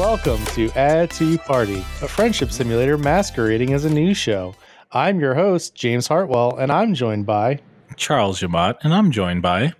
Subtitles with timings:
[0.00, 4.54] Welcome to Add to Party, a friendship simulator masquerading as a news show.
[4.92, 7.60] I'm your host, James Hartwell, and I'm joined by.
[7.96, 9.74] Charles Yamat, and I'm joined by.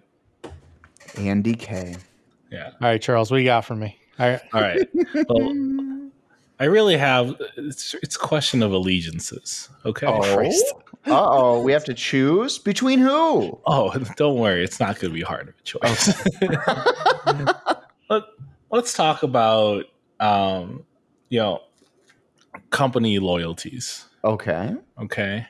[1.17, 1.97] Andy K.
[2.53, 2.67] Yeah.
[2.67, 3.99] All right, Charles, what do you got for me?
[4.19, 4.41] All right.
[4.53, 4.89] All right.
[5.27, 6.11] Well,
[6.61, 7.35] I really have.
[7.57, 9.71] It's it's a question of allegiances.
[9.87, 10.07] Okay.
[10.07, 11.63] Oh, uh oh.
[11.63, 13.59] We have to choose between who?
[13.65, 14.63] Oh, don't worry.
[14.65, 16.13] It's not going to be hard of a choice.
[18.11, 18.25] Let,
[18.71, 19.87] let's talk about,
[20.21, 20.85] um,
[21.29, 21.61] you know,
[22.71, 24.07] company loyalties.
[24.25, 24.75] Okay.
[25.03, 25.47] Okay.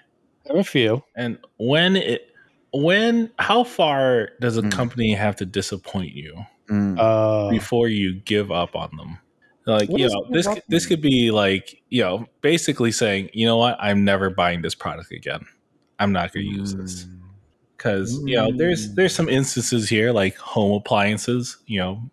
[0.46, 1.02] I have a few.
[1.16, 2.26] And when it,
[2.72, 4.72] when, how far does a Mm.
[4.72, 6.34] company have to disappoint you
[6.70, 6.96] Mm.
[6.98, 9.18] Uh, before you give up on them?
[9.66, 13.44] Like, What you know, this up this could be like, you know, basically saying, you
[13.44, 15.44] know what, I'm never buying this product again.
[15.98, 17.18] I'm not going to use this Mm.
[17.76, 18.94] because you know there's Mm.
[18.94, 21.58] there's some instances here like home appliances.
[21.66, 22.10] You know,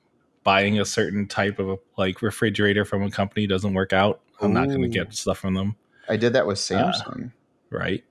[0.48, 4.22] buying a certain type of like refrigerator from a company doesn't work out.
[4.40, 5.76] I'm not going to get stuff from them,
[6.08, 7.34] I did that with Uh, Samsung.
[7.70, 8.02] right?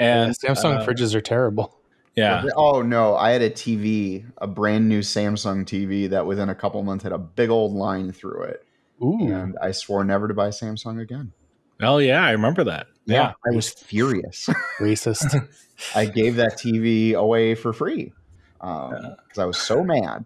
[0.00, 1.78] yeah, And Samsung uh, fridges are terrible.
[2.16, 6.54] yeah, Oh no, I had a TV, a brand new Samsung TV that within a
[6.56, 8.66] couple months had a big old line through it.
[9.00, 9.32] Ooh.
[9.32, 11.32] And I swore never to buy Samsung again.
[11.80, 12.88] oh yeah, I remember that.
[13.04, 14.48] Yeah, I was furious.
[14.80, 15.48] Racist.
[15.94, 18.12] I gave that TV away for free
[18.60, 19.42] because Yeah.
[19.42, 20.24] I was so mad.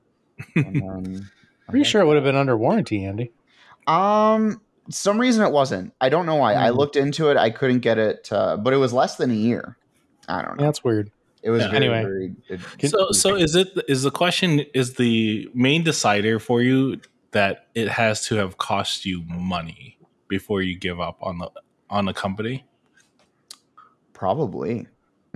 [0.54, 1.30] And then-
[1.68, 3.32] Pretty sure it would have been under warranty, Andy.
[3.88, 5.92] Um, some reason it wasn't.
[6.00, 6.54] I don't know why.
[6.54, 6.76] I Hmm.
[6.76, 7.36] looked into it.
[7.36, 9.76] I couldn't get it, uh, but it was less than a year.
[10.28, 10.64] I don't know.
[10.64, 11.10] That's weird.
[11.42, 11.70] It was Yeah.
[11.72, 12.02] very, Anyway.
[12.02, 12.34] very.
[12.48, 17.00] It, Can- So so is it is the question is the main decider for you
[17.32, 19.98] that it has to have cost you money
[20.28, 21.50] before you give up on the
[21.90, 22.64] on the company?
[24.12, 24.86] probably.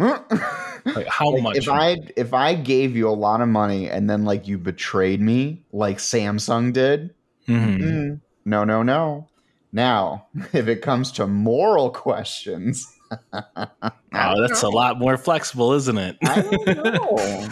[0.01, 1.57] Like how Like, much?
[1.59, 5.21] if I if I gave you a lot of money and then like you betrayed
[5.21, 7.15] me like Samsung did,
[7.47, 7.79] Mhm.
[7.79, 9.29] mm, no, no, no.
[9.73, 12.87] Now, if it comes to moral questions,
[13.33, 16.17] Oh, don't that's a lot more flexible, isn't it?
[16.25, 17.49] I don't know.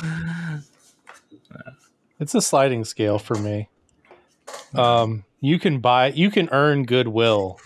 [2.21, 3.69] It's a sliding scale for me.
[4.75, 7.59] Um, you can buy, you can earn goodwill,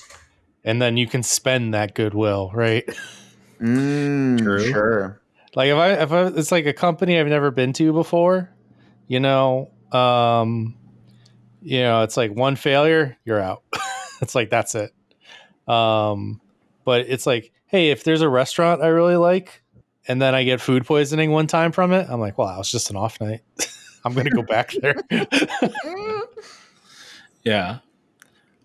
[0.64, 2.84] and then you can spend that goodwill, right?
[3.62, 4.66] Mm, True.
[4.66, 5.20] Sure.
[5.54, 8.50] Like if I, if I, it's like a company I've never been to before,
[9.06, 10.74] you know, um,
[11.60, 13.62] you know, it's like one failure, you're out.
[14.22, 14.92] it's like that's it.
[15.68, 16.40] Um,
[16.84, 19.62] but it's like, hey, if there's a restaurant I really like,
[20.08, 22.90] and then I get food poisoning one time from it, I'm like, wow, it's just
[22.90, 23.42] an off night.
[24.04, 24.96] I'm gonna go back there.
[27.44, 27.78] Yeah.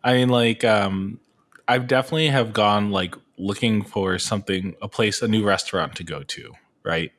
[0.04, 1.20] I mean like um
[1.68, 6.24] I've definitely have gone like looking for something a place a new restaurant to go
[6.24, 6.54] to,
[6.84, 7.12] right?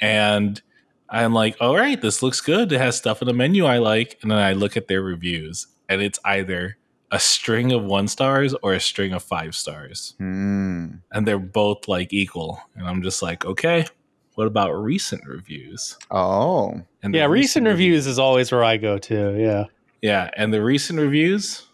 [0.00, 0.60] And
[1.08, 2.72] I'm like, "All right, this looks good.
[2.72, 5.66] It has stuff in the menu I like." And then I look at their reviews
[5.88, 6.78] and it's either
[7.10, 10.14] a string of 1 stars or a string of 5 stars.
[10.18, 10.86] Hmm.
[11.12, 12.60] And they're both like equal.
[12.74, 13.86] And I'm just like, "Okay,
[14.34, 16.82] what about recent reviews?" Oh.
[17.02, 19.36] And yeah, recent reviews is always where I go to.
[19.38, 19.64] Yeah.
[20.02, 21.66] Yeah, and the recent reviews,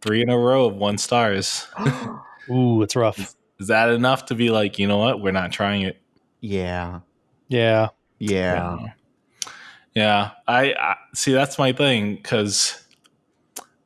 [0.00, 1.66] three in a row of one stars.
[2.50, 3.34] Ooh, it's rough.
[3.58, 6.00] Is that enough to be like, you know what, we're not trying it?
[6.40, 7.00] yeah.
[7.48, 7.88] Yeah.
[8.18, 8.78] Yeah.
[9.94, 11.32] Yeah, I, I see.
[11.32, 12.84] That's my thing because,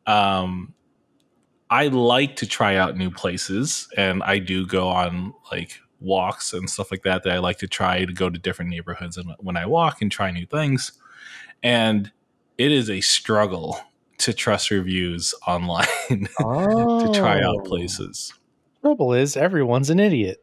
[0.06, 0.74] um,
[1.70, 6.68] I like to try out new places, and I do go on like walks and
[6.68, 7.22] stuff like that.
[7.22, 10.12] That I like to try to go to different neighborhoods and when I walk and
[10.12, 10.92] try new things,
[11.62, 12.10] and
[12.58, 13.80] it is a struggle
[14.18, 17.64] to trust reviews online to try out Oh.
[17.64, 18.34] places.
[18.82, 20.42] Trouble is, everyone's an idiot.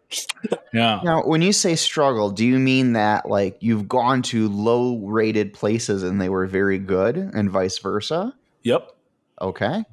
[0.74, 1.02] Yeah.
[1.04, 5.54] Now, when you say struggle, do you mean that like you've gone to low rated
[5.54, 8.34] places and they were very good and vice versa?
[8.64, 8.96] Yep.
[9.42, 9.84] Okay.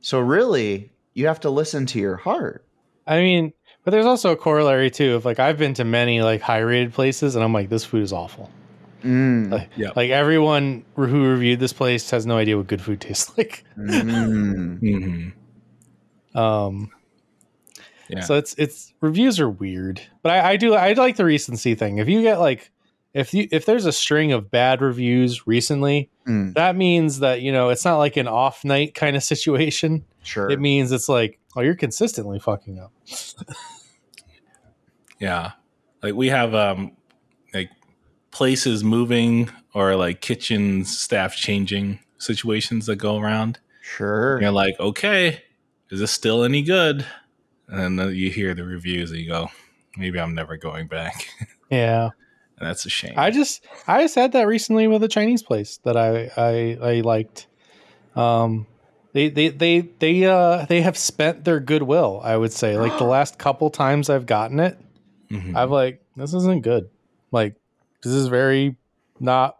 [0.00, 2.64] So really, you have to listen to your heart.
[3.06, 3.52] I mean,
[3.84, 5.14] but there's also a corollary too.
[5.14, 8.02] Of like, I've been to many like high rated places, and I'm like, this food
[8.02, 8.50] is awful.
[9.02, 9.50] Mm.
[9.52, 9.90] Like, Yeah.
[9.94, 13.64] like everyone who reviewed this place has no idea what good food tastes like.
[13.76, 14.78] Mm.
[16.32, 16.90] hmm Um,
[18.08, 18.20] Yeah.
[18.20, 21.98] so it's it's reviews are weird, but I, I do I like the recency thing.
[21.98, 22.70] If you get like
[23.14, 26.52] if you if there's a string of bad reviews recently, Mm.
[26.54, 30.04] that means that you know it's not like an off night kind of situation.
[30.22, 30.50] Sure.
[30.50, 32.92] It means it's like oh you're consistently fucking up.
[35.18, 35.52] Yeah.
[36.02, 36.92] Like we have um
[37.52, 37.70] like
[38.30, 43.58] places moving or like kitchen staff changing situations that go around.
[43.82, 44.34] sure.
[44.34, 45.42] And you're like, okay,
[45.90, 47.06] is this still any good?
[47.68, 49.50] And then you hear the reviews and you go,
[49.96, 51.28] maybe I'm never going back.
[51.70, 52.04] Yeah.
[52.58, 53.12] and that's a shame.
[53.18, 57.00] I just I just had that recently with a Chinese place that I I, I
[57.02, 57.46] liked.
[58.16, 58.66] Um,
[59.12, 62.22] they they they they uh they have spent their goodwill.
[62.24, 64.78] I would say like the last couple times I've gotten it,
[65.30, 65.54] Mhm.
[65.54, 66.88] I'm like this isn't good.
[67.32, 67.54] Like
[68.02, 68.76] this is very
[69.20, 69.58] not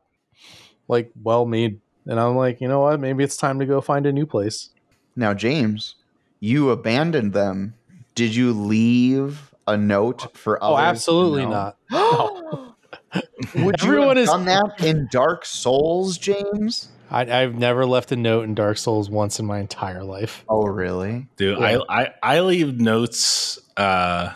[0.88, 1.78] like well made.
[2.06, 3.00] And I'm like, you know what?
[3.00, 4.70] Maybe it's time to go find a new place.
[5.14, 5.94] Now, James,
[6.40, 7.74] you abandoned them.
[8.18, 10.84] Did you leave a note for Oh, others?
[10.84, 11.74] to absolutely know?
[11.90, 12.74] not.
[13.54, 16.88] Would you Everyone have is- done that in Dark Souls, James?
[17.10, 20.44] I, I've never left a note in Dark Souls once in my entire life.
[20.48, 21.28] Oh, really?
[21.36, 21.78] Dude, Yeah.
[21.88, 23.58] I, I I leave notes.
[23.76, 24.32] Uh,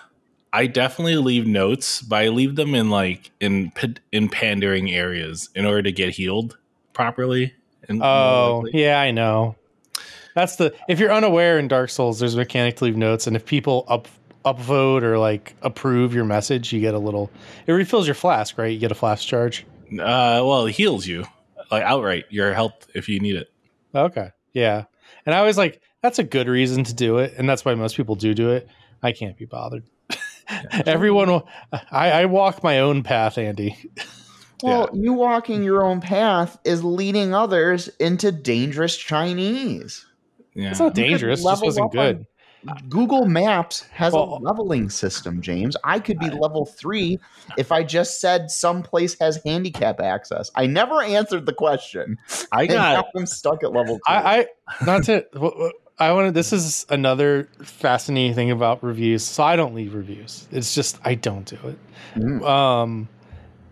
[0.53, 3.73] I definitely leave notes, but I leave them in like in
[4.13, 6.57] in pandering areas in order to get healed
[6.93, 7.53] properly.
[7.89, 9.57] And Oh, yeah, I know.
[10.35, 13.37] That's the if you're unaware in Dark Souls, there's a mechanic to leave notes, and
[13.37, 14.09] if people up
[14.45, 17.31] upvote or like approve your message, you get a little.
[17.67, 18.73] It refills your flask, right?
[18.73, 19.67] You get a flask charge.
[19.93, 21.27] Uh, well, it heals you
[21.71, 23.53] like outright your health if you need it.
[23.95, 24.85] Okay, yeah.
[25.27, 27.97] And I was like, that's a good reason to do it, and that's why most
[27.97, 28.69] people do do it.
[29.03, 29.85] I can't be bothered.
[30.87, 31.49] Everyone, will,
[31.91, 33.91] I, I walk my own path, Andy.
[34.63, 40.07] Well, you walking your own path is leading others into dangerous Chinese.
[40.55, 40.87] It's Yeah.
[40.87, 41.41] not dangerous.
[41.41, 42.27] It just wasn't good.
[42.89, 45.77] Google Maps has Well- a leveling system, James.
[45.83, 47.19] I could be level three
[47.59, 50.49] if I just said some place has handicap access.
[50.55, 52.19] I never answered the question.
[52.53, 54.03] I got now I'm stuck at level two.
[54.07, 54.47] I, I
[54.85, 55.23] not to.
[55.33, 56.35] w- w- I wanted.
[56.35, 59.25] This is another fascinating thing about reviews.
[59.25, 60.47] So I don't leave reviews.
[60.53, 61.79] It's just I don't do it.
[62.17, 62.45] Mm.
[62.49, 63.09] Um,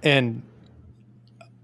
[0.03, 0.43] and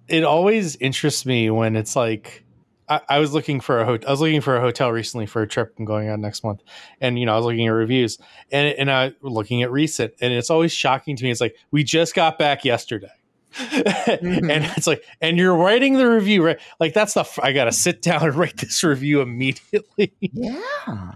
[0.08, 2.44] it always interests me when it's like
[2.88, 4.08] I, I was looking for a hotel.
[4.08, 6.62] I was looking for a hotel recently for a trip I'm going on next month,
[7.00, 8.18] and you know I was looking at reviews
[8.50, 11.30] and and I was looking at recent, and it's always shocking to me.
[11.30, 13.12] It's like we just got back yesterday.
[13.72, 14.50] and mm-hmm.
[14.76, 16.60] it's like, and you're writing the review, right?
[16.78, 20.12] Like that's the f- I gotta sit down and write this review immediately.
[20.20, 21.12] Yeah.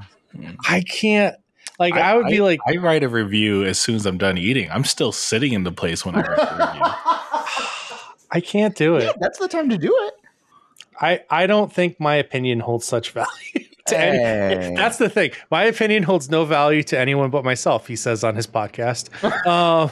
[0.67, 1.37] I can't.
[1.79, 4.71] Like I, would be like, I write a review as soon as I'm done eating.
[4.71, 6.83] I'm still sitting in the place when I write the review.
[8.31, 9.05] I can't do it.
[9.05, 10.15] Yeah, that's the time to do it.
[11.01, 14.77] I I don't think my opinion holds such value to any.
[14.77, 15.33] That's the thing.
[15.51, 17.87] My opinion holds no value to anyone but myself.
[17.87, 19.11] He says on his podcast.
[19.47, 19.91] um,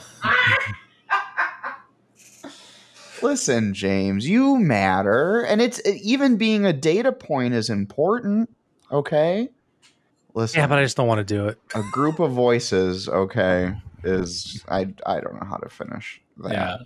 [3.22, 8.48] Listen, James, you matter, and it's even being a data point is important.
[8.92, 9.48] Okay.
[10.34, 11.58] Listen, yeah, but I just don't want to do it.
[11.74, 13.08] a group of voices.
[13.08, 16.52] Okay, is I I don't know how to finish that.
[16.52, 16.76] Yeah.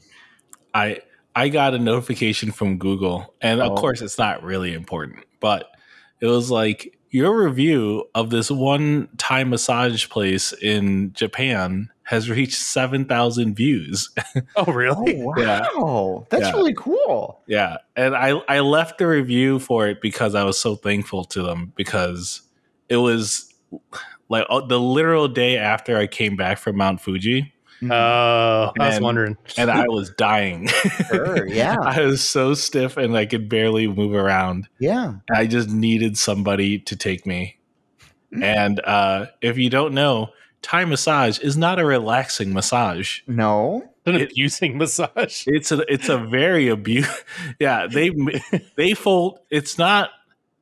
[0.73, 1.01] I
[1.35, 3.77] I got a notification from Google, and of Oh.
[3.77, 5.67] course it's not really important, but
[6.21, 12.55] it was like your review of this one Thai massage place in Japan has reached
[12.59, 14.11] seven thousand views.
[14.37, 15.15] Oh, Oh really?
[15.23, 16.25] wow, Yeah.
[16.31, 16.53] that's Yeah.
[16.53, 17.41] really cool.
[17.47, 21.43] yeah, and I I left the review for it because I was so thankful to
[21.43, 22.43] them because
[22.89, 23.53] it was
[24.29, 27.52] like uh, the literal day after I came back from Mount Fuji,
[27.91, 29.37] Oh, I was And- wondering.
[29.57, 30.69] and I was dying.
[31.09, 31.77] Sure, yeah.
[31.81, 34.69] I was so stiff and I could barely move around.
[34.79, 35.15] yeah.
[35.35, 37.59] I just needed somebody to take me.
[38.35, 38.43] Mm.
[38.43, 40.29] And uh, if you don't know,
[40.63, 43.21] Thai massage is not a relaxing massage.
[43.27, 43.89] No.
[44.07, 45.45] An It- abusing massage.
[45.47, 47.09] It's a it's a very abuse.
[47.61, 48.11] Yeah, they
[48.77, 49.39] they fold.
[49.51, 50.11] It's not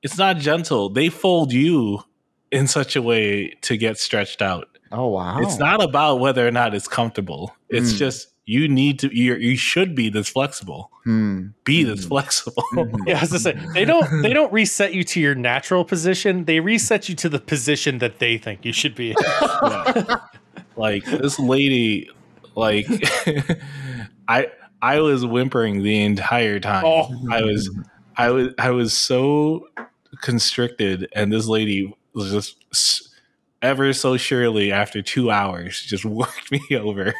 [0.02, 0.88] it's not gentle.
[0.90, 2.02] They fold you
[2.50, 4.66] in such a way to get stretched out.
[4.92, 5.38] Oh wow.
[5.40, 7.54] It's not about whether or not it's comfortable.
[7.68, 7.98] It's Mm.
[7.98, 9.16] just you need to.
[9.16, 10.90] You you should be this flexible.
[11.04, 11.48] Hmm.
[11.64, 12.08] Be this Mhm.
[12.08, 12.64] flexible.
[12.74, 12.98] Mhm.
[13.06, 16.44] Yeah, I was gonna say they don't they don't reset you to your natural position.
[16.46, 19.14] They reset you to the position that they think you should be.
[19.20, 20.16] Yeah.
[20.76, 22.08] like this lady
[22.56, 22.86] like
[24.28, 24.46] i
[24.82, 27.08] i was whimpering the entire time Oh.
[27.30, 27.70] i was
[28.16, 29.66] i was i was so
[30.22, 33.08] constricted and this lady was just s-
[33.62, 37.14] ever so surely after two hours just worked me over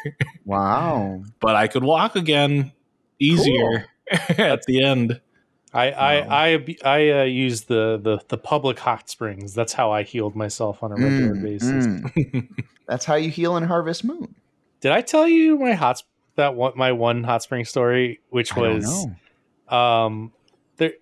[0.45, 1.23] Wow.
[1.41, 2.73] but i could walk again
[3.19, 5.21] easier at the end
[5.73, 6.27] I I Wow.
[6.31, 9.55] I I uh, use the, the the public hot springs.
[9.55, 11.87] That's how I healed myself on a regular Mm, basis.
[11.87, 12.49] mm.
[12.89, 14.35] That's how you heal in Harvest Moon.
[14.81, 16.03] Did I tell you my hot
[16.35, 19.07] that one my one hot spring story, which I don't was
[19.69, 19.77] know.
[19.77, 20.33] um
[20.79, 20.95] there?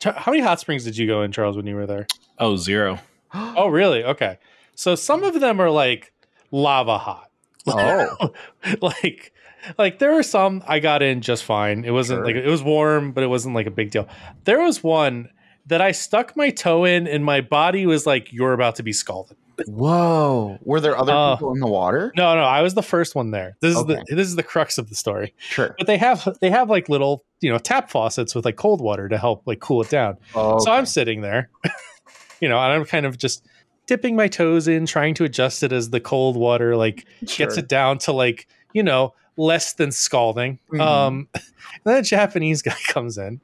[0.00, 2.08] Ch- How many hot springs did you go in, Charles, when you were there?
[2.40, 2.98] oh zero
[3.32, 4.02] Oh, really?
[4.02, 4.38] Okay.
[4.76, 6.12] So some of them are like
[6.52, 7.30] lava hot.
[7.66, 8.30] Oh.
[8.80, 9.32] like
[9.78, 11.84] like there were some I got in just fine.
[11.84, 12.26] It wasn't Sure.
[12.26, 14.08] like it was warm, but it wasn't like a big deal.
[14.44, 15.30] There was one
[15.66, 18.92] that I stuck my toe in and my body was like, You're about to be
[18.92, 19.36] scalded.
[19.66, 20.58] Whoa.
[20.62, 22.12] Were there other Uh, people in the water?
[22.14, 23.56] No, no, I was the first one there.
[23.60, 25.34] This is the this is the crux of the story.
[25.38, 25.74] Sure.
[25.78, 29.08] But they have they have like little, you know, tap faucets with like cold water
[29.08, 30.18] to help like cool it down.
[30.34, 31.48] Oh, So I'm sitting there
[32.40, 33.44] you know, and I'm kind of just
[33.86, 37.46] dipping my toes in, trying to adjust it as the cold water like Sure.
[37.46, 40.58] gets it down to like you know less than scalding.
[40.72, 40.80] Mhm.
[40.80, 41.42] Um, and
[41.84, 43.40] then a Japanese guy comes in,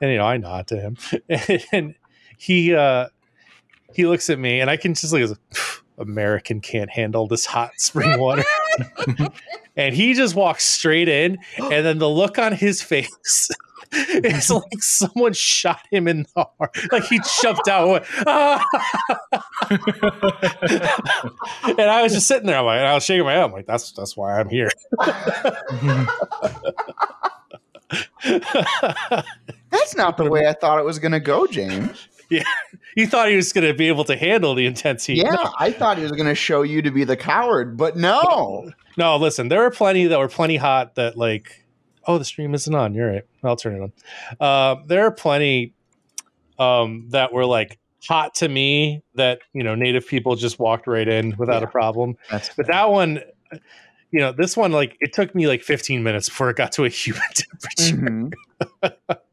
[0.00, 0.96] and you know I nod to him,
[1.72, 1.94] and
[2.38, 3.08] he uh,
[3.94, 5.36] he looks at me, and I can just look as
[5.98, 8.44] American can't handle this hot spring water,
[9.76, 13.50] and he just walks straight in, and then the look on his face.
[14.24, 16.76] It's like someone shot him in the heart.
[16.90, 17.96] Like he jumped out.
[17.96, 18.64] and "Ah!"
[21.78, 22.58] and I was just sitting there.
[22.58, 23.44] I'm like, and I was shaking my head.
[23.44, 24.70] I'm like, that's that's why I'm here.
[29.70, 32.08] That's not the way I thought it was going to go, James.
[32.30, 32.44] Yeah,
[32.94, 35.18] he thought he was going to be able to handle the intense heat.
[35.18, 37.96] Yeah, No, I thought he was going to show you to be the coward, but
[37.96, 38.70] no.
[38.96, 41.61] no, listen, there were plenty that were plenty hot that like,
[42.06, 42.94] oh, the stream isn't on.
[42.94, 43.22] You're right.
[43.44, 43.92] I'll turn it on.
[44.40, 45.72] Uh, there are plenty
[46.58, 51.08] um, that were like hot to me that you know native people just walked right
[51.08, 52.16] in without a problem.
[52.56, 53.20] But that one,
[54.10, 56.84] you know, this one like it took me like 15 minutes before it got to
[56.84, 58.32] a human temperature.
[58.92, 59.26] Mhm.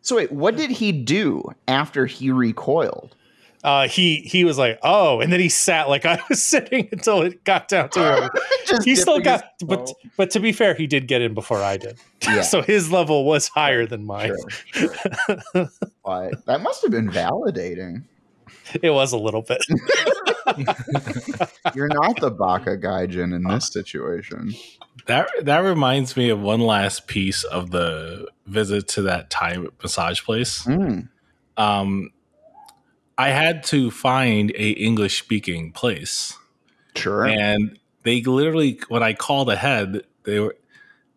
[0.00, 3.14] so wait, what did he do after he recoiled?
[3.62, 7.22] Uh, he he was like, oh, and then he sat like I was sitting until
[7.22, 8.30] it got down to him.
[8.84, 9.94] He still dipping his got but toe.
[10.16, 12.42] but to be fair he did get in before i did Yeah.
[12.42, 14.32] so his level was higher than mine
[14.72, 14.94] Sure,
[15.52, 15.68] sure.
[16.04, 18.04] but that must have been validating.
[18.80, 19.60] it was a little bit
[21.74, 24.54] You're not the Baka Gaijin in this situation.
[25.06, 30.22] That that reminds me of one last piece of the visit to that Thai massage
[30.22, 30.62] place.
[30.64, 31.08] Mm.
[31.56, 32.10] Um,
[33.20, 36.38] I had to find a English speaking place,
[36.96, 37.26] Sure.
[37.26, 40.56] and they literally when I called ahead, they were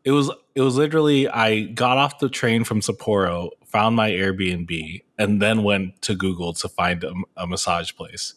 [0.04, 5.02] it was it was literally I got off the train from Sapporo, found my Airbnb,
[5.18, 8.34] and then went to Google to find a, a massage place.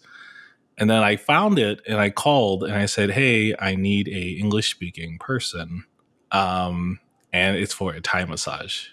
[0.79, 4.39] And then I found it and I called and I said, "Hey, I need a
[4.39, 5.85] English speaking person."
[6.31, 7.01] Um,
[7.33, 8.89] and it's for a Thai massage.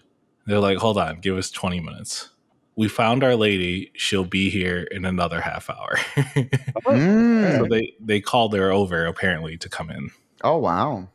[0.48, 2.33] They're like, "Hold on, give us 20 minutes."
[2.76, 3.92] We found our lady.
[3.96, 5.98] She'll be here in another half hour.
[6.86, 7.58] Mm.
[7.58, 10.10] so they they called her over apparently to come in
[10.44, 11.08] Oh wow.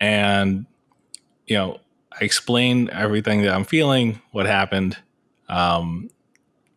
[0.00, 0.66] and
[1.46, 1.78] you know
[2.18, 4.96] i explained everything that i'm feeling what happened
[5.48, 6.08] um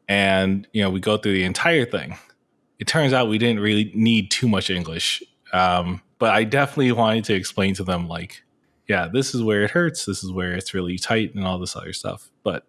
[0.07, 2.17] and you know we go through the entire thing
[2.79, 5.21] it turns out we didn't really need too much english
[5.53, 8.41] um but i definitely wanted to explain to them like
[8.87, 11.75] yeah this is where it hurts this is where it's really tight and all this
[11.75, 12.67] other stuff but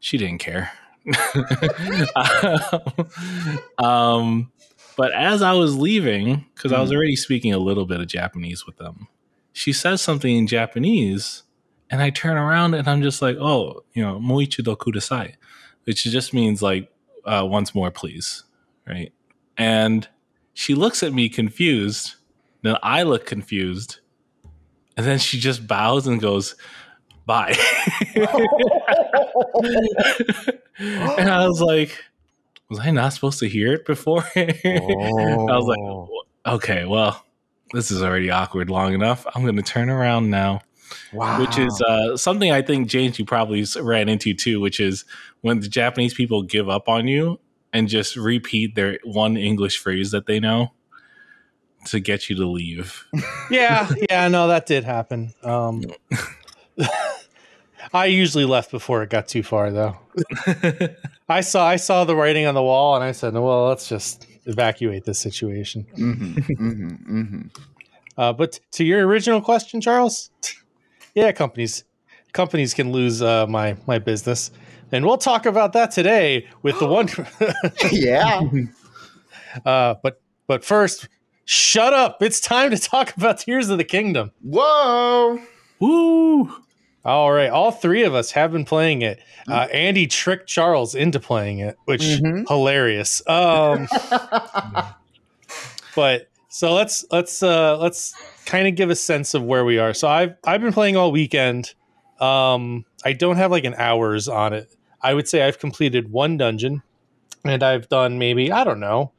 [0.00, 0.72] she didn't care
[3.78, 4.50] um
[4.96, 6.96] but as i was leaving because i was Mhm.
[6.96, 9.08] already speaking a little bit of japanese with them
[9.54, 11.42] she says something in Japanese,
[11.90, 15.34] and I turn around and I'm just like, oh, you know, moichido kudasai,
[15.82, 16.92] which just means like
[17.24, 18.44] uh, once more, please,
[18.86, 19.12] right?
[19.56, 20.06] And
[20.54, 22.14] she looks at me confused.
[22.62, 23.98] Then I look confused,
[24.96, 26.54] and then she just bows and goes,
[27.28, 27.54] bye.
[30.78, 32.02] and I was like,
[32.70, 34.24] was I not supposed to hear it before?
[34.36, 37.22] I was like, okay, well,
[37.72, 39.26] this is already awkward long enough.
[39.34, 40.62] I'm going to turn around now,
[41.12, 41.38] wow.
[41.38, 45.04] which is uh, something I think James you probably ran into too, which is
[45.42, 47.38] when the Japanese people give up on you
[47.74, 50.72] and just repeat their one English phrase that they know
[51.84, 53.04] to get you to leave.
[53.50, 55.84] yeah yeah no that did happen um
[57.92, 59.96] i usually left before it got too far though.
[61.28, 64.26] I saw i saw the writing on the wall and i said well let's just
[64.46, 65.86] evacuate this situation.
[65.94, 67.40] Hmm hmm hmm
[68.16, 70.30] uh, but to your original question charles?
[71.14, 71.84] Yeah companies
[72.32, 74.50] companies can lose uh, my my business.
[74.90, 77.08] And we'll talk about that today with the one
[77.92, 78.40] Yeah.
[79.66, 81.08] uh, but but first
[81.44, 82.22] shut up.
[82.22, 84.32] It's time to talk about tears of the kingdom.
[84.42, 85.40] Whoa.
[85.80, 86.52] Woo!
[87.08, 89.18] All right, all three of us have been playing it.
[89.48, 92.46] Uh, Andy tricked Charles into playing it, which Mhm.
[92.46, 93.22] hilarious.
[93.26, 93.88] Um,
[95.96, 98.14] but so let's let's uh, let's
[98.46, 99.94] kind of give a sense of where we are.
[99.94, 101.74] So I've I've been playing all weekend.
[102.20, 104.74] Um, I don't have like an hours on it.
[105.00, 106.82] I would say I've completed one dungeon,
[107.44, 109.12] and I've done maybe I don't know,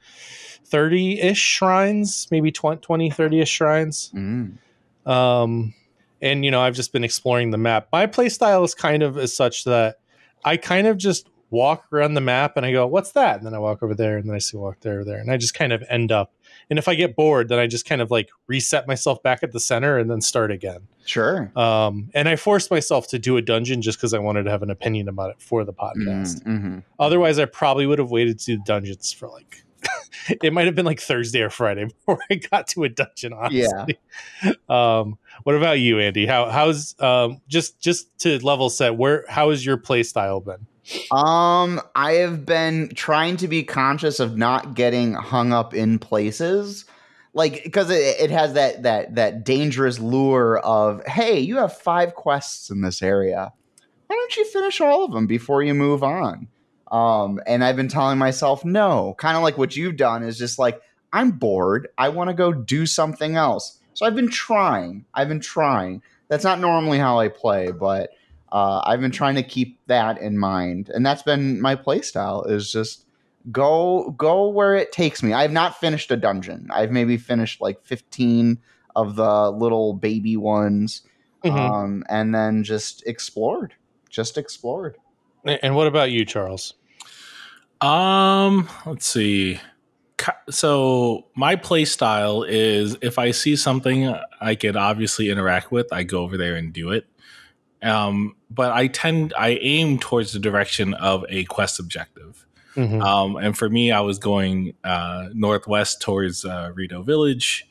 [0.65, 4.57] thirty ish shrines, maybe 20, 30 ish shrines Mm.
[5.07, 5.73] um
[6.21, 9.17] and you know i've just been exploring the map my play style is kind of
[9.17, 9.97] as such that
[10.45, 13.53] i kind of just walk around the map and I go, "What's that?" And then
[13.53, 15.73] I walk over there, and then I see walk there, there, and I just kind
[15.73, 16.33] of end up.
[16.69, 19.51] And if I get bored, then I just kind of like reset myself back at
[19.51, 20.87] the center and then start again.
[21.05, 21.51] Sure.
[21.55, 24.63] Um, and I forced myself to do a dungeon just because I wanted to have
[24.63, 26.43] an opinion about it for the podcast.
[26.43, 26.79] Mm-hmm.
[26.99, 29.63] Otherwise, I probably would have waited to do dungeons for like.
[30.43, 33.33] it might have been like Thursday or Friday before I got to a dungeon.
[33.33, 33.97] Honestly.
[34.43, 34.51] Yeah.
[34.67, 36.25] Um, what about you, Andy?
[36.25, 38.95] How how's um just just to level set?
[38.95, 40.65] Where how has your play style been?
[41.11, 46.85] Um, I have been trying to be conscious of not getting hung up in places.
[47.33, 52.15] Like because it, it has that that that dangerous lure of hey, you have five
[52.15, 53.53] quests in this area.
[54.07, 56.47] Why don't you finish all of them before you move on?
[56.91, 60.57] Um, and I've been telling myself no, kind of like what you've done is just
[60.57, 60.81] like
[61.13, 61.87] I'm bored.
[61.97, 63.79] I want to go do something else.
[63.93, 65.05] So I've been trying.
[65.13, 66.01] I've been trying.
[66.29, 68.11] That's not normally how I play, but
[68.51, 72.43] uh, I've been trying to keep that in mind, and that's been my play style.
[72.43, 73.05] Is just
[73.51, 75.33] go go where it takes me.
[75.33, 76.69] I've not finished a dungeon.
[76.71, 78.59] I've maybe finished like fifteen
[78.95, 81.03] of the little baby ones,
[81.43, 81.57] mm-hmm.
[81.57, 83.73] um, and then just explored.
[84.09, 84.97] Just explored.
[85.45, 86.73] And what about you, Charles?
[87.81, 89.59] Um, let's see.
[90.49, 96.03] So my play style is if I see something I could obviously interact with, I
[96.03, 97.07] go over there and do it.
[97.81, 102.45] Um, but I tend I aim towards the direction of a quest objective.
[102.75, 103.01] Mm-hmm.
[103.01, 107.65] Um, and for me, I was going uh, northwest towards uh, Rito Village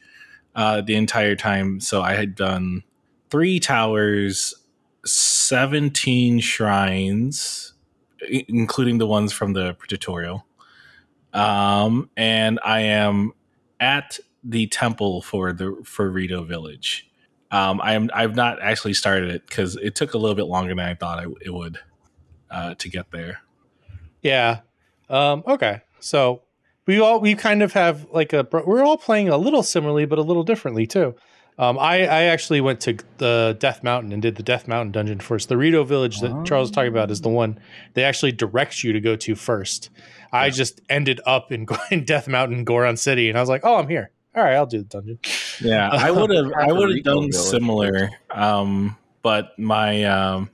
[0.55, 1.81] uh, the entire time.
[1.81, 2.83] So I had done
[3.29, 4.55] three towers,
[5.05, 7.75] seventeen shrines,
[8.29, 10.47] including the ones from the tutorial.
[11.33, 13.33] Um, and I am
[13.81, 17.11] at the temple for the for Rito Village.
[17.51, 20.75] Um, I am I've not actually started it because it took a little bit longer
[20.75, 21.79] than I thought it would
[22.51, 23.41] uh, to get there.
[24.23, 24.61] Yeah.
[25.09, 25.83] Um, okay.
[26.01, 26.43] So
[26.87, 30.19] we all we kind of have like a we're all playing a little similarly, but
[30.19, 31.15] a little differently too.
[31.59, 35.19] Um, I, I actually went to the Death Mountain and did the Death Mountain dungeon
[35.19, 35.49] first.
[35.49, 36.45] The Rito Village that oh.
[36.45, 37.59] Charles was talking about is the one
[37.95, 39.91] they actually direct you to go to first.
[40.33, 40.41] Yeah.
[40.41, 43.77] I just ended up in, in Death Mountain, Goron City, and I was like, "Oh,
[43.77, 45.19] I'm here." all right, I'll do the dungeon.
[45.61, 50.51] Yeah, I would have I would have done similar, um, but my um,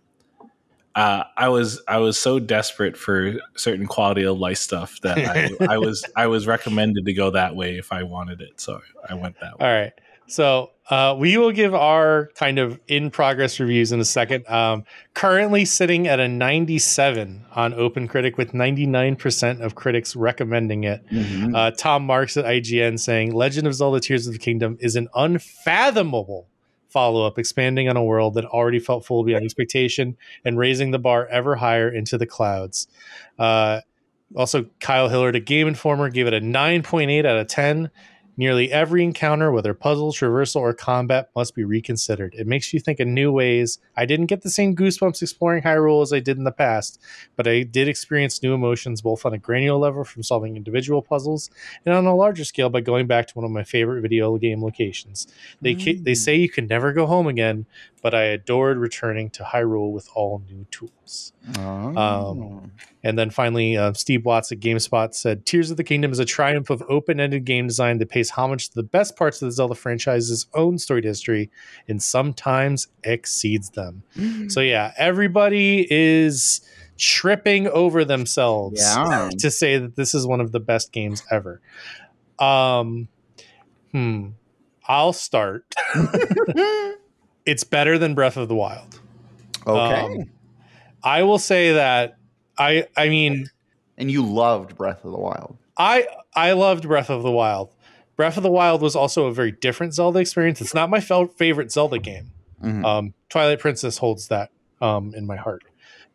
[0.95, 5.51] uh, I was I was so desperate for certain quality of life stuff that I,
[5.75, 9.15] I was I was recommended to go that way if I wanted it, so I
[9.15, 9.67] went that way.
[9.67, 9.93] All right,
[10.27, 14.47] so uh, we will give our kind of in progress reviews in a second.
[14.49, 14.85] Um,
[15.15, 21.07] currently sitting at a 97 on Open Critic with 99% of critics recommending it.
[21.11, 21.55] Mm-hmm.
[21.55, 25.09] Uh, Tom Marks at IGN saying Legend of Zelda Tears of the Kingdom is an
[25.15, 26.49] unfathomable
[26.89, 30.99] follow up, expanding on a world that already felt full beyond expectation and raising the
[30.99, 32.87] bar ever higher into the clouds.
[33.39, 33.81] Uh,
[34.37, 37.91] also, Kyle Hilliard, a Game Informer, gave it a 9.8 out of 10
[38.37, 42.35] Nearly every encounter, whether puzzle, traversal, or combat, must be reconsidered.
[42.35, 43.79] It makes you think in new ways.
[43.97, 47.01] I didn't get the same goosebumps exploring Hyrule as I did in the past,
[47.37, 51.49] but I did experience new emotions both on a granular level from solving individual puzzles
[51.87, 54.63] and on a larger scale by going back to one of my favorite video game
[54.63, 55.29] locations.
[55.61, 56.03] They mm.
[56.03, 57.67] they say you can never go home again,
[58.05, 61.33] but I adored returning to Hyrule with all new tools.
[61.59, 61.97] Oh.
[61.97, 66.19] Um, and then finally, uh, Steve Watts at GameSpot said, "Tears of the Kingdom is
[66.19, 69.53] a triumph of open-ended game design that pays homage to the best parts of the
[69.53, 71.51] Zelda franchise's own storied history,
[71.89, 74.49] and sometimes exceeds them." Mm-hmm.
[74.49, 76.61] So yeah, everybody is
[76.99, 79.31] tripping over themselves yeah.
[79.39, 81.63] to say that this is one of the best games ever.
[82.39, 83.09] Um,
[83.93, 84.33] hmm.
[84.87, 85.75] I'll start.
[87.47, 89.01] it's better than Breath of the Wild.
[89.67, 90.01] Okay.
[90.01, 90.31] Um,
[91.03, 92.17] I will say that
[92.59, 93.51] I I mean
[93.97, 95.57] and you loved Breath of the Wild.
[95.77, 97.75] I I loved Breath of the Wild.
[98.17, 100.61] Breath of the Wild was also a very different Zelda experience.
[100.61, 102.31] It's not my favorite Zelda game.
[102.63, 102.85] Mm-hmm.
[102.85, 105.65] Um, Twilight Princess holds that um, in my heart,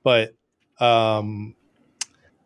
[0.04, 0.34] but
[0.80, 1.56] um,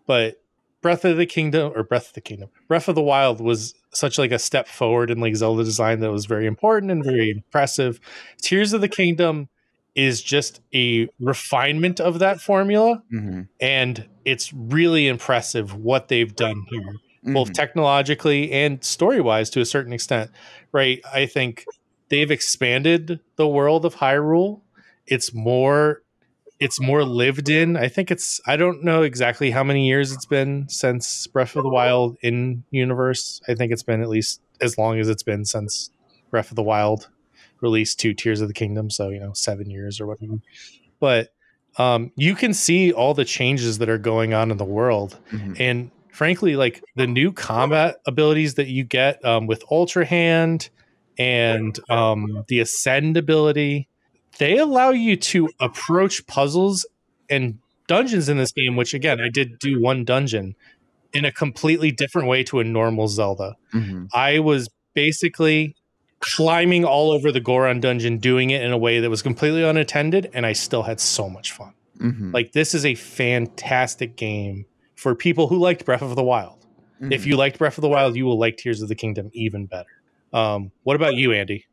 [0.07, 0.41] but
[0.83, 4.19] Breath of the Kingdom or Breath of the Kingdom, Breath of the Wild was such
[4.19, 7.99] like a step forward in like Zelda design that was very important and very impressive.
[8.41, 9.49] Tears of the Kingdom
[9.95, 13.41] is just a refinement of that formula mm-hmm.
[13.59, 17.33] and it's really impressive what they've done here mm-hmm.
[17.33, 20.31] both technologically and story-wise to a certain extent
[20.71, 21.65] right i think
[22.09, 24.61] they've expanded the world of hyrule
[25.05, 26.01] it's more
[26.63, 30.25] it's more lived in i think it's i don't know exactly how many years it's
[30.25, 34.77] been since breath of the wild in universe i think it's been at least as
[34.77, 35.91] long as it's been since
[36.31, 37.09] breath of the wild
[37.63, 40.39] released two Tears of the Kingdom, so you know seven years or whatever.
[40.99, 41.33] But
[41.77, 45.17] um, you can see all the changes that are going on in the world.
[45.31, 45.59] Mhm.
[45.59, 50.69] And frankly, like the new combat abilities that you get um, with Ultra Hand
[51.17, 53.87] and um, the Ascend ability,
[54.39, 56.85] they allow you to approach puzzles
[57.29, 60.55] and dungeons in this game, which again, I did do one dungeon
[61.13, 63.55] in a completely different way to a normal Zelda.
[63.73, 64.07] Mhm.
[64.13, 65.75] I was basically
[66.19, 70.29] climbing all over the Goron dungeon, doing it in a way that was completely unattended,
[70.33, 71.73] and I still had so much fun.
[71.99, 72.33] Mhm.
[72.33, 74.65] Like, this is a fantastic game
[74.95, 76.65] for people who liked Breath of the Wild.
[77.01, 77.25] If Mhm.
[77.27, 79.89] you liked Breath of the Wild, you will like Tears of the Kingdom even better.
[80.31, 81.65] Um, what about you, Andy?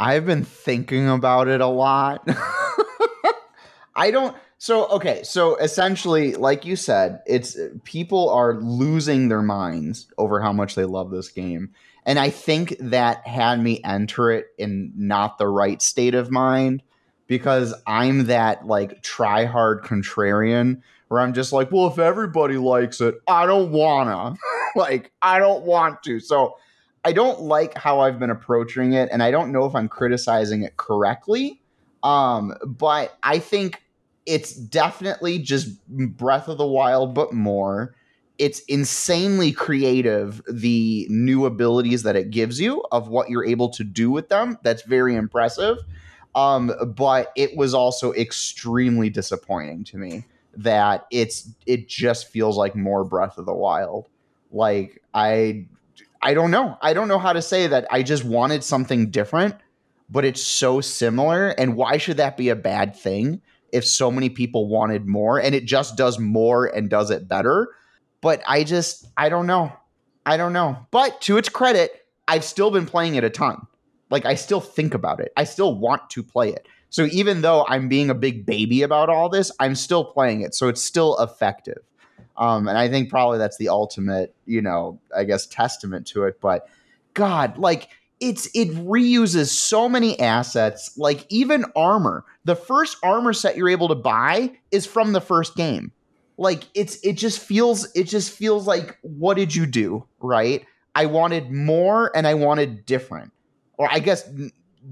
[0.00, 2.26] I've been thinking about it a lot.
[3.94, 4.34] I don't.
[4.56, 5.22] So okay.
[5.24, 10.86] So essentially, like you said, it's people are losing their minds over how much they
[10.86, 11.74] love this game,
[12.06, 16.82] and I think that had me enter it in not the right state of mind
[17.26, 23.02] because I'm that like try hard contrarian where I'm just like, well, if everybody likes
[23.02, 24.34] it, I don't wanna.
[24.76, 26.20] like, I don't want to.
[26.20, 26.56] So
[27.04, 30.62] I don't like how I've been approaching it, and I don't know if I'm criticizing
[30.62, 31.60] it correctly.
[32.02, 33.82] Um, but I think
[34.26, 37.94] it's definitely just Breath of the Wild, but more.
[38.38, 43.84] It's insanely creative, the new abilities that it gives you of what you're able to
[43.84, 44.58] do with them.
[44.62, 45.78] That's very impressive.
[46.34, 50.24] Um, but it was also extremely disappointing to me
[50.56, 54.08] that it's it just feels like more Breath of the Wild.
[54.50, 55.66] Like I
[56.22, 56.76] I don't know.
[56.82, 57.86] I don't know how to say that.
[57.90, 59.56] I just wanted something different,
[60.10, 61.48] but it's so similar.
[61.48, 63.40] And why should that be a bad thing
[63.72, 67.68] if so many people wanted more and it just does more and does it better?
[68.20, 69.72] But I just, I don't know.
[70.26, 70.86] I don't know.
[70.90, 73.66] But to its credit, I've still been playing it a ton.
[74.10, 75.32] Like I still think about it.
[75.36, 76.66] I still want to play it.
[76.90, 80.54] So even though I'm being a big baby about all this, I'm still playing it.
[80.54, 81.78] So it's still effective.
[82.36, 86.40] Um, and I think probably that's the ultimate, you know, I guess testament to it.
[86.40, 86.68] But
[87.14, 87.88] God, like
[88.20, 92.24] it's it reuses so many assets, like even armor.
[92.44, 95.92] The first armor set you're able to buy is from the first game.
[96.36, 100.64] Like it's it just feels it just feels like what did you do, right?
[100.94, 103.32] I wanted more and I wanted different.
[103.78, 104.30] Or I guess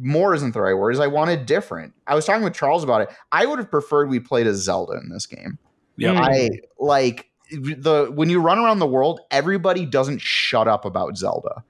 [0.00, 1.94] more isn't the right word, is I wanted different.
[2.06, 3.08] I was talking with Charles about it.
[3.32, 5.58] I would have preferred we played as Zelda in this game.
[5.98, 6.14] Yep.
[6.14, 6.18] Mm.
[6.20, 11.62] I like the when you run around the world, everybody doesn't shut up about Zelda.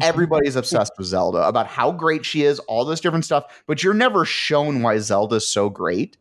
[0.00, 3.94] Everybody's obsessed with Zelda about how great she is, all this different stuff, but you're
[3.94, 6.16] never shown why Zelda's so great.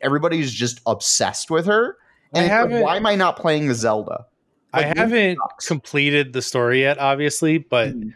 [0.00, 1.96] Everybody's just obsessed with her.
[2.32, 4.26] And it's like, haven't- why am I not playing the Zelda?
[4.72, 8.12] I haven't completed the story yet, obviously, but Mhm.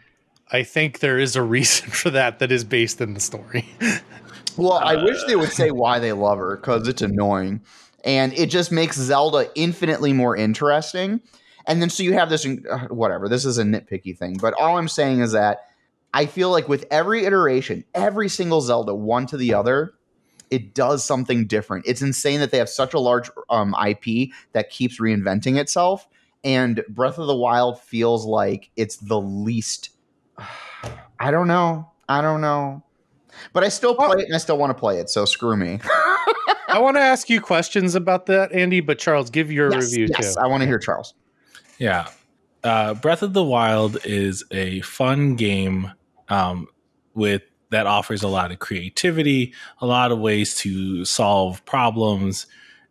[0.51, 3.65] I think there is a reason for that that is based in the story.
[4.57, 5.51] Well, I wish they would Uh.
[5.63, 7.61] say why they love her because it's annoying.
[8.03, 11.21] And it just makes Zelda infinitely more interesting.
[11.67, 14.37] And then so you have this, uh, whatever, this is a nitpicky thing.
[14.37, 15.67] But all I'm saying is that
[16.13, 19.93] I feel like with every iteration, every single Zelda, one to the other,
[20.49, 21.85] it does something different.
[21.87, 26.07] It's insane that they have such a large um, IP that keeps reinventing itself.
[26.43, 29.91] And Breath of the Wild feels like it's the least.
[31.19, 31.91] I don't know.
[32.09, 32.83] I don't know.
[33.53, 35.79] But I still play it and I still want to play it, so screw me.
[36.71, 40.07] I want to ask you questions about that, Andy, but Charles, give your yes, review
[40.09, 40.41] yes, too.
[40.41, 41.13] I want to hear Charles.
[41.77, 42.07] Yeah.
[42.63, 45.91] Uh, Breath of the Wild is a fun game
[46.29, 46.67] um,
[47.13, 52.45] with that offers a lot of creativity, a lot of ways to solve problems,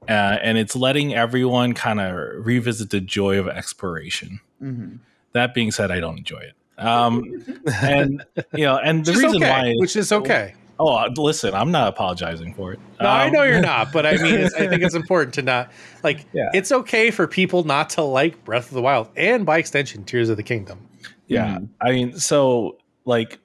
[0.08, 4.40] uh, and it's letting everyone kind of revisit the joy of exploration.
[4.62, 4.96] Mm-hmm.
[5.32, 6.54] That being said, I don't enjoy it.
[6.78, 7.44] Um,
[7.82, 10.54] and you know, and the Which reason okay, why, which is okay.
[10.80, 12.80] Oh, uh, listen, I'm not apologizing for it.
[13.00, 15.42] No, I Um, know you're not, but I mean, it's, I think it's important to
[15.42, 15.70] not
[16.02, 16.26] like.
[16.32, 16.50] Yeah.
[16.54, 20.28] It's okay for people not to like Breath of the Wild, and by extension, Tears
[20.30, 20.88] of the Kingdom.
[21.26, 21.60] Yeah.
[21.80, 23.38] I mean, so like,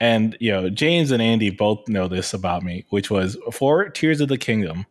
[0.00, 4.20] and you know, James and Andy both know this about me, which was for Tears
[4.20, 4.86] of the Kingdom,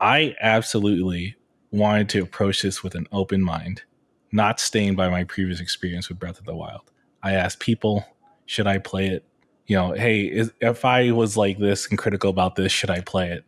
[0.00, 1.36] I absolutely
[1.70, 3.82] wanted to approach this with an open mind,
[4.30, 6.90] not stained by my previous experience with Breath of the Wild.
[7.22, 8.04] I asked people,
[8.46, 9.24] should I play it?
[9.66, 13.00] You know, hey, is, if I was like this and critical about this, should I
[13.00, 13.44] play it?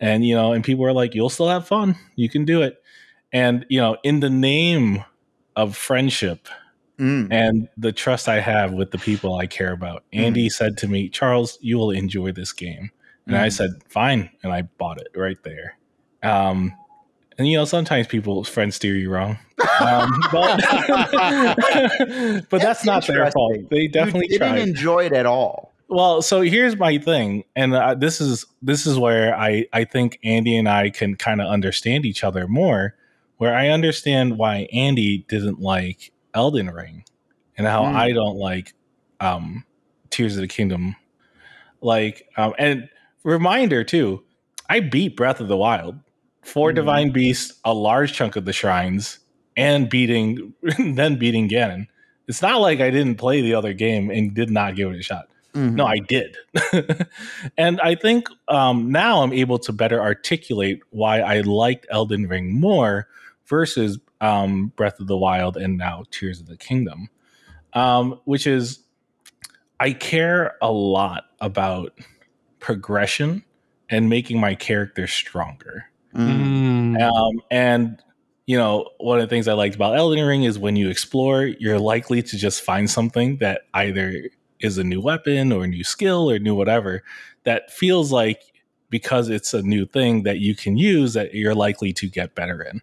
[0.00, 1.96] And you know, and people are like, you'll still have fun.
[2.16, 2.82] You can do it.
[3.32, 5.04] And you know, in the name
[5.56, 6.48] of friendship
[6.98, 7.28] Mm.
[7.30, 10.02] and the trust I have with the people I care about.
[10.12, 12.90] Andy said to me, Charles, you will enjoy this game.
[13.28, 13.52] And I Mhm.
[13.52, 14.30] said, fine.
[14.42, 15.78] And I bought it right there.
[16.24, 16.72] Um,
[17.38, 19.38] and you know, sometimes people's friends steer you wrong.
[19.80, 20.60] Um, but
[22.50, 23.56] but that's, not their fault.
[23.70, 24.68] They definitely you didn't tried.
[24.68, 25.72] enjoy it at all.
[25.88, 30.18] Well, so here's my thing, and uh, this is this is where I I think
[30.22, 32.94] Andy and I can kind of understand each other more.
[33.38, 37.04] Where I understand why Andy didn't like Elden Ring,
[37.56, 37.94] and how Mm.
[37.94, 38.74] I don't like
[39.20, 39.64] um,
[40.10, 40.96] Tears of the Kingdom.
[41.80, 42.88] Like, um, and
[43.22, 44.24] reminder too,
[44.68, 45.98] I beat Breath of the Wild,
[46.48, 46.74] 4 Mhm.
[46.74, 49.18] divine beasts, a large chunk of the shrines,
[49.56, 51.86] and beating then beating Ganon.
[52.26, 55.02] It's not like I didn't play the other game and did not give it a
[55.02, 55.28] shot.
[55.54, 55.72] Mhm.
[55.74, 56.36] No, I did.
[57.56, 62.52] and I think um, now I'm able to better articulate why I liked Elden Ring
[62.58, 63.08] more
[63.46, 67.08] versus um, Breath of the Wild and now Tears of the Kingdom,
[67.72, 68.80] um, which is
[69.80, 71.92] I care a lot about
[72.58, 73.44] progression
[73.88, 75.86] and making my character stronger.
[76.14, 77.00] Mm.
[77.00, 78.02] Um, and
[78.46, 81.44] you know, one of the things I liked about Elden Ring is when you explore,
[81.44, 85.84] you're likely to just find something that either is a new weapon or a new
[85.84, 87.02] skill or new whatever
[87.44, 88.40] that feels like
[88.90, 92.62] because it's a new thing that you can use that you're likely to get better
[92.62, 92.80] in.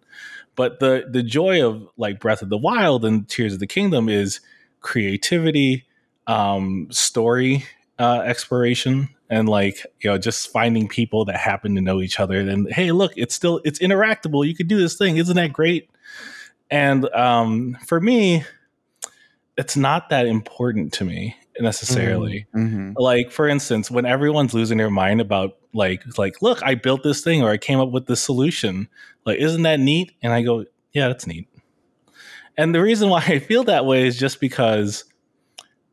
[0.56, 4.08] But the the joy of like Breath of the Wild and Tears of the Kingdom
[4.08, 4.40] is
[4.82, 5.86] creativity,
[6.28, 7.66] um, story
[8.00, 12.40] uh, exploration, and like you know just finding people that happen to know each other.
[12.40, 14.48] And hey, look, it's still it's interactable.
[14.48, 15.90] You could do this thing, isn't that great?
[16.72, 18.44] And um, for me,
[19.58, 22.96] it's not that important to me necessarily Mhm.
[23.00, 27.22] like for instance when everyone's losing their mind about like like look i built this
[27.22, 28.90] thing or i came up with this solution
[29.26, 31.48] like isn't that neat and i go yeah that's neat
[32.58, 35.06] and the reason why i feel that way is just because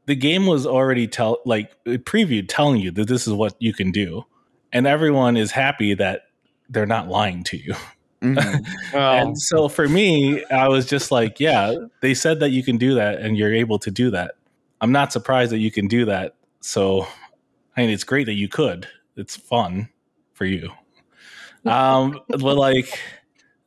[0.07, 3.73] the game was already tell like it previewed telling you that this is what you
[3.73, 4.25] can do
[4.73, 6.23] and everyone is happy that
[6.69, 7.75] they're not lying to you
[8.23, 8.65] Mhm.
[8.95, 12.77] Well, and so for me, I was just like, yeah, they said that you can
[12.77, 14.37] do that and you're able to do that.
[14.81, 16.35] I'm not surprised that you can do that.
[16.61, 17.07] So,
[17.77, 18.87] I mean, it's great that you could.
[19.17, 19.88] It's fun
[20.35, 20.71] for you.
[21.65, 22.99] Um, but like,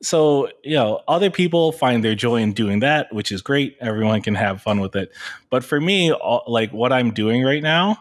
[0.06, 3.78] so, you know, other people find their joy in doing that, which is great.
[3.80, 5.12] Everyone can have fun with it.
[5.50, 7.98] But for me, all, like what I'm doing right now,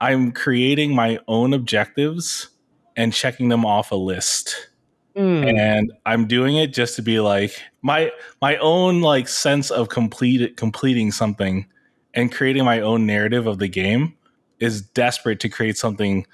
[0.00, 2.48] I'm creating my own objectives
[2.96, 4.68] and checking them off a list
[5.16, 5.58] mm.
[5.58, 10.56] and I'm doing it just to be like my my own like sense of complete
[10.56, 11.66] completing something
[12.14, 14.14] and creating my own narrative of the game
[14.60, 16.26] is desperate to create something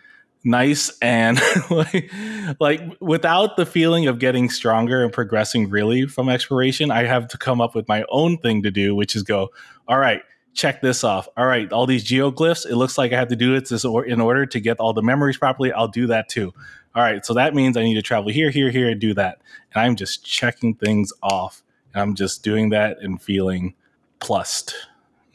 [0.45, 2.13] nice and like,
[2.59, 7.39] like without the feeling of getting stronger and progressing really from exploration I have to
[7.39, 9.51] come up with my own thing to do which is go
[9.87, 13.29] all right check this off all right all these geoglyphs it looks like I have
[13.29, 13.71] to do it
[14.07, 16.53] in order to get all the memories properly I'll do that too
[16.95, 19.41] all right, so that means I need to travel here, here, here, and do that.
[19.75, 21.63] And I'm just checking things off.
[21.95, 23.75] And I'm just doing that and feeling
[24.21, 24.75] plussed.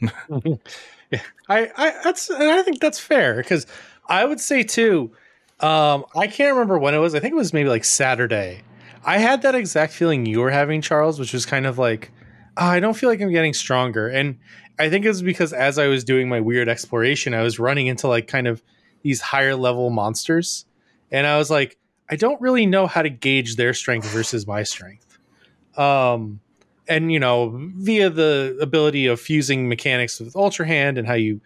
[1.48, 3.66] I, I that's and I think that's fair because
[4.08, 5.12] I would say too.
[5.60, 7.14] Um, I can't remember when it was.
[7.14, 8.62] I think it was maybe like Saturday.
[9.04, 12.10] I had that exact feeling you were having, Charles, which was kind of like,
[12.56, 14.08] "Oh, I don't feel like I'm getting stronger.
[14.08, 14.38] And
[14.78, 17.86] I think it was because as I was doing my weird exploration, I was running
[17.86, 18.62] into like kind of
[19.02, 20.64] these higher level monsters,
[21.10, 21.78] and I was like,
[22.10, 25.18] I don't really know how to gauge their strength versus my strength.
[25.76, 26.40] Um,
[26.88, 31.40] and you know via the ability of fusing mechanics with ultra hand and how you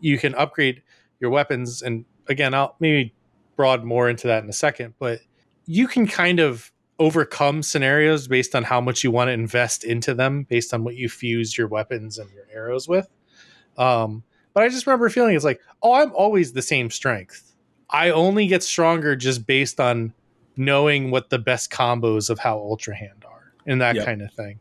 [0.00, 0.82] you can upgrade
[1.20, 3.14] your weapons and again i'll maybe
[3.56, 5.20] broad more into that in a second but
[5.66, 10.12] you can kind of overcome scenarios based on how much you want to invest into
[10.14, 13.08] them based on what you fuse your weapons and your arrows with.
[13.78, 17.54] Um but i just remember feeling it's like oh i'm always the same strength.
[17.88, 20.12] I only get stronger just based on
[20.56, 24.06] knowing what the best combos of how ultra hand are and that Yep.
[24.06, 24.60] kind of thing.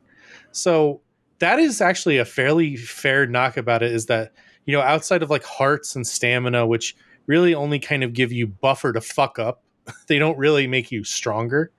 [0.52, 1.02] So
[1.40, 4.34] that is actually a fairly fair knock about it is that,
[4.70, 8.46] you know, outside of like hearts and stamina, which really only kind of give you
[8.46, 9.64] buffer to fuck up,
[10.08, 11.72] they don't really make you stronger.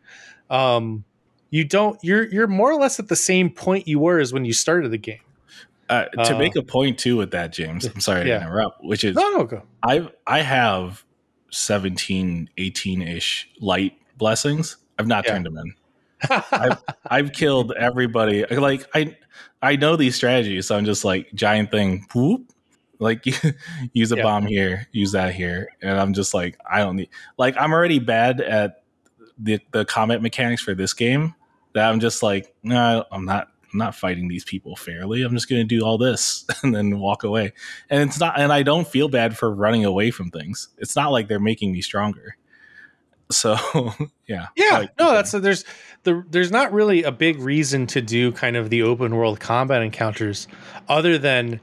[0.51, 1.05] Um,
[1.51, 4.45] you don't you're you're more or less at the same point you were as when
[4.45, 5.21] you started the game.
[5.89, 8.39] Uh, to Uh, make a point too with that, James, I'm sorry yeah.
[8.41, 9.63] to interrupt, which is No, no, go.
[9.85, 11.05] I I have
[11.53, 14.79] 17, 18 ish light blessings.
[14.99, 15.35] I've not Yeah.
[15.35, 15.75] turned them in.
[17.09, 18.45] I've killed everybody.
[18.47, 19.17] Like I
[19.63, 22.51] I know these strategies, so I'm just like giant thing, whoop.
[23.01, 23.25] Like
[23.93, 24.23] use a Yeah.
[24.23, 27.09] bomb here, use that here, and I'm just like I don't need.
[27.39, 28.85] Like I'm already bad at
[29.39, 31.35] the the combat mechanics for this game
[31.73, 33.49] that I'm just like no, I'm not.
[33.73, 35.23] I'm not fighting these people fairly.
[35.23, 37.53] I'm just going to do all this and then walk away.
[37.89, 38.39] And it's not.
[38.41, 40.71] And I don't feel bad for running away from things.
[40.79, 42.37] It's not like they're making me stronger.
[43.31, 43.57] So
[44.27, 45.65] yeah, Yeah, Like, no, that's a, there's
[46.03, 49.83] the there's not really a big reason to do kind of the open world combat
[49.83, 50.49] encounters
[50.89, 51.61] other than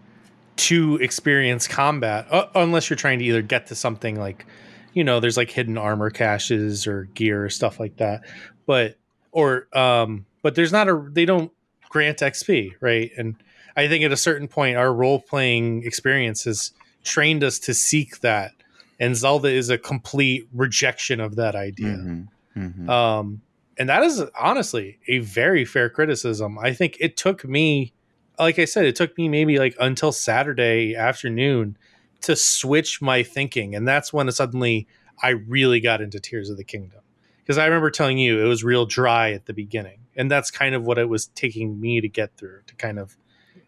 [0.57, 4.45] to experience combat uh, unless you're trying to either get to something like
[4.93, 8.21] you know there's like hidden armor caches or gear or stuff like that.
[8.65, 8.97] But
[9.31, 11.51] or um but there's not a they don't
[11.89, 13.11] grant xp right?
[13.17, 13.35] And
[13.75, 16.71] i think at a certain point our role playing experience has
[17.03, 18.51] trained us to seek that.
[18.99, 21.97] And zelda is a complete rejection of that idea.
[21.97, 22.89] Mhm, mhm.
[22.89, 23.41] um,
[23.77, 26.57] and that is honestly a very fair criticism.
[26.57, 27.93] I think it took me,
[28.39, 31.77] like I said, it took me maybe like until Saturday afternoon
[32.21, 33.75] to switch my thinking.
[33.75, 34.87] And that's when suddenly
[35.21, 37.01] I really got into Tears of the Kingdom.
[37.39, 39.99] Because I remember telling you it was real dry at the beginning.
[40.15, 43.15] And that's kind of what it was taking me to get through to kind of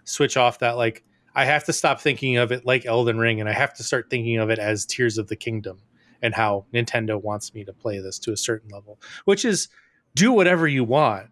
[0.04, 0.78] switch off that.
[0.78, 1.04] Like,
[1.36, 4.10] I have to stop thinking of it like Elden Ring and I have to start
[4.10, 5.80] thinking of it as Tears of the Kingdom
[6.22, 9.70] and how Nintendo wants me to play this to a certain level, which is
[10.16, 11.28] do whatever you want,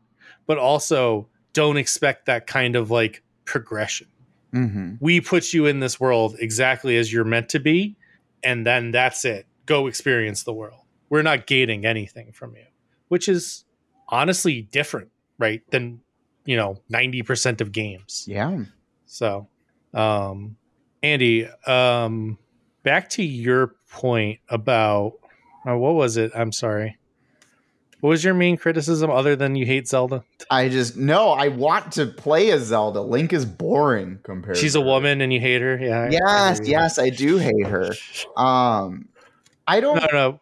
[0.45, 4.07] but also don't expect that kind of like progression.
[4.53, 4.97] Mhm.
[5.01, 7.95] We put you in this world exactly as you're meant to be,
[8.43, 9.47] and then that's it.
[9.65, 10.81] Go experience the world.
[11.09, 12.65] We're not gating anything from you,
[13.07, 13.65] which is
[14.09, 15.61] honestly different, right?
[15.71, 16.01] Than,
[16.45, 18.25] you know, 90% of games.
[18.27, 18.63] Yeah.
[19.05, 19.47] So,
[19.93, 20.57] um,
[21.03, 22.37] Andy, um,
[22.83, 25.13] back to your point about
[25.67, 26.31] uh, what was it?
[26.33, 26.97] I'm sorry.
[27.99, 30.23] What was your main criticism other than you hate Zelda?
[30.51, 31.29] I just no.
[31.29, 33.01] I want to play as Zelda.
[33.01, 34.55] Link is boring compared.
[34.55, 35.77] To She's a woman and you hate her.
[35.77, 36.01] Yeah.
[36.01, 37.91] I- I Yes, yes, I do hate her.
[38.35, 39.09] Um,
[39.67, 39.95] I don't.
[39.97, 40.39] No, no.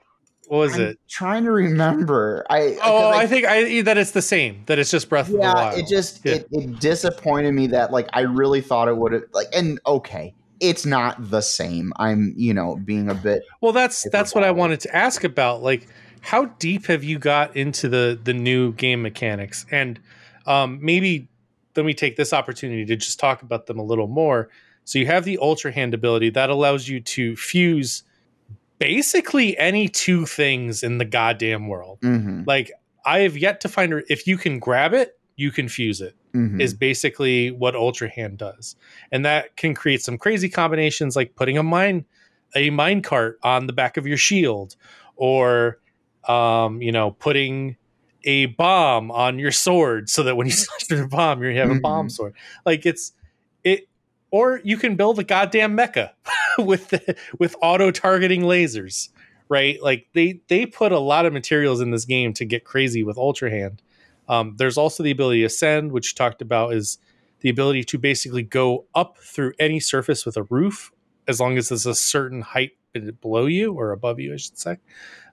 [0.47, 0.99] What was I'm it?
[1.09, 2.45] Trying to remember.
[2.49, 4.61] I Oh, I, think I that it's the same.
[4.67, 5.53] That it's just Breath of the yeah.
[5.53, 5.79] Wild.
[5.79, 6.33] It just Yeah.
[6.33, 10.35] it, it disappointed me that like I really thought it would have like and okay,
[10.59, 11.93] it's not the same.
[11.97, 15.63] I'm you know being a bit Well, that's that's what I wanted to ask about.
[15.63, 15.87] Like,
[16.25, 19.65] how deep have you got into the the new game mechanics?
[19.71, 19.99] And
[20.47, 21.27] um, maybe
[21.75, 24.49] let me take this opportunity to just talk about them a little more.
[24.85, 28.03] So you have the Ultra Hand ability that allows you to fuse
[28.79, 31.99] basically any two things in the goddamn world.
[32.01, 32.71] mhm, Like,
[33.05, 36.59] I have yet to find if you can grab it, you can fuse it mhm.
[36.61, 38.75] is basically what Ultra Hand does,
[39.11, 42.05] and that can create some crazy combinations, like putting a mine
[42.55, 44.75] a mine cart on the back of your shield,
[45.17, 45.79] or
[46.27, 47.77] um, you know, putting
[48.23, 51.69] a bomb on your sword so that when you slash through the bomb, you have
[51.69, 51.81] a Mhm.
[51.81, 52.33] bomb sword.
[52.65, 53.11] Like it's
[53.63, 53.87] it,
[54.31, 56.11] or you can build a goddamn mecha
[56.57, 59.09] with the, with auto targeting lasers,
[59.49, 59.81] right?
[59.81, 63.17] Like they they put a lot of materials in this game to get crazy with
[63.17, 63.81] Ultra Hand.
[64.27, 66.97] Um, there's also the ability to ascend, which you talked about is
[67.41, 70.91] the ability to basically go up through any surface with a roof,
[71.27, 72.71] as long as there's a certain height
[73.21, 74.77] below you or above you, I should say.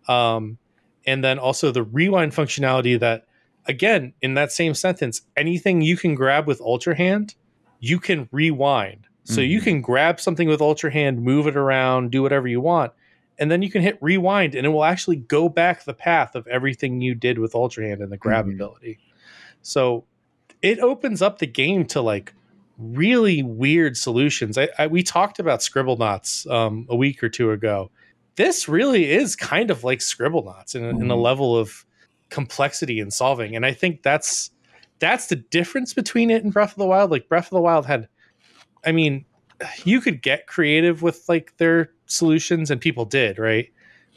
[0.08, 0.58] Um,
[1.06, 3.26] and then also the rewind functionality that,
[3.66, 7.34] again, in that same sentence, anything you can grab with Ultra Hand,
[7.80, 9.06] you can rewind.
[9.24, 9.64] So you Mhm.
[9.64, 12.92] can grab something with Ultra Hand, move it around, do whatever you want,
[13.38, 16.46] and then you can hit rewind, and it will actually go back the path of
[16.48, 18.54] everything you did with Ultra Hand and the grab Mhm.
[18.54, 18.98] ability.
[19.62, 20.04] So
[20.60, 22.32] it opens up the game to like
[22.78, 24.58] really weird solutions.
[24.58, 27.90] I, I we talked about Scribblenauts um, a week or two ago.
[28.36, 31.22] This really is kind of like Scribblenauts in, a- in a Mhm.
[31.22, 31.84] level of
[32.30, 34.50] complexity and solving, and I think that's
[34.98, 37.10] that's the difference between it and Breath of the Wild.
[37.10, 38.06] Like Breath of the Wild had,
[38.86, 39.24] I mean,
[39.84, 43.68] you could get creative with like their solutions, and people did, right?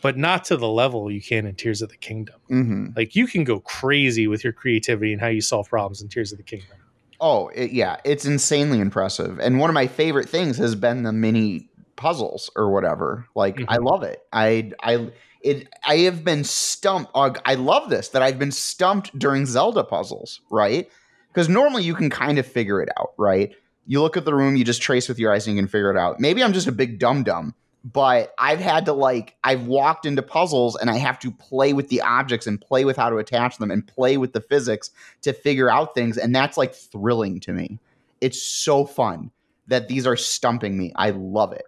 [0.04, 2.36] But not to the level you can in Tears of the Kingdom.
[2.52, 2.96] Mhm.
[2.96, 6.32] Like you can go crazy with your creativity and how you solve problems in Tears
[6.32, 6.78] of the Kingdom.
[7.20, 9.40] Oh, it, yeah, it's insanely impressive.
[9.40, 11.68] And one of my favorite things has been the mini
[12.06, 13.26] puzzles or whatever.
[13.36, 13.86] Like I Mhm.
[13.92, 14.20] love it.
[14.32, 15.10] I I
[15.42, 17.10] it I have been stumped.
[17.16, 20.88] uh, I love this that I've been stumped during Zelda puzzles, right?
[21.30, 23.56] Because normally you can kind of figure it out, right?
[23.88, 25.90] You look at the room, you just trace with your eyes and you can figure
[25.90, 26.20] it out.
[26.20, 30.22] Maybe I'm just a big dum dum, but I've had to like I've walked into
[30.22, 33.58] puzzles and I have to play with the objects and play with how to attach
[33.58, 34.92] them and play with the physics
[35.24, 37.80] to figure out things and that's like thrilling to me
[38.22, 39.32] it's so fun
[39.68, 41.66] that these are stumping me i love it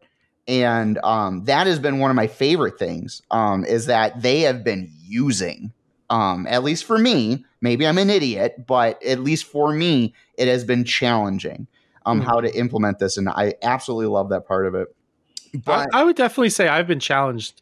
[0.48, 4.64] and um, that has been one of my favorite things um, is that they have
[4.64, 5.72] been using
[6.10, 10.48] um, at least for me maybe i'm an idiot but at least for me it
[10.48, 11.68] has been challenging
[12.06, 12.26] um, Mhm.
[12.26, 14.88] how to implement this and i absolutely love that part of it
[15.66, 17.62] but I, I would definitely say I've been challenged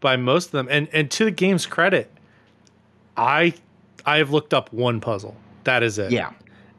[0.00, 2.10] by most of them, and and to the game's credit,
[3.16, 3.54] I
[4.04, 5.36] I have looked up one puzzle.
[5.64, 6.12] That is it.
[6.12, 6.32] yeah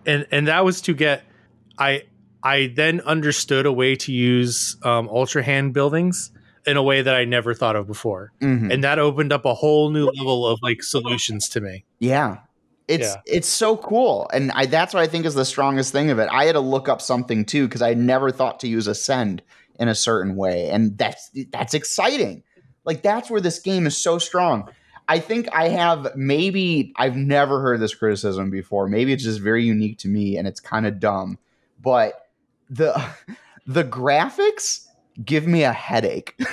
[0.05, 1.23] and and that was to get
[1.77, 2.03] I
[2.43, 6.31] I then understood a way to use um, ultra hand buildings
[6.65, 8.71] in a way that I never thought of before, mhm.
[8.71, 11.85] and that opened up a whole new level of like solutions to me.
[11.99, 12.37] yeah
[12.87, 13.21] It's Yeah.
[13.25, 16.29] it's so cool, and I, that's what I think is the strongest thing of it.
[16.31, 19.41] I had to look up something too because I never thought to use ascend
[19.79, 22.43] in a certain way, and that's that's exciting.
[22.85, 24.69] Like that's where this game is so strong.
[25.07, 28.87] I think I have maybe I've never heard this criticism before.
[28.87, 31.37] Maybe it's just very unique to me, and it's kind of dumb.
[31.81, 32.22] But
[32.73, 33.01] the
[33.67, 34.87] the graphics
[35.23, 36.35] give me a headache.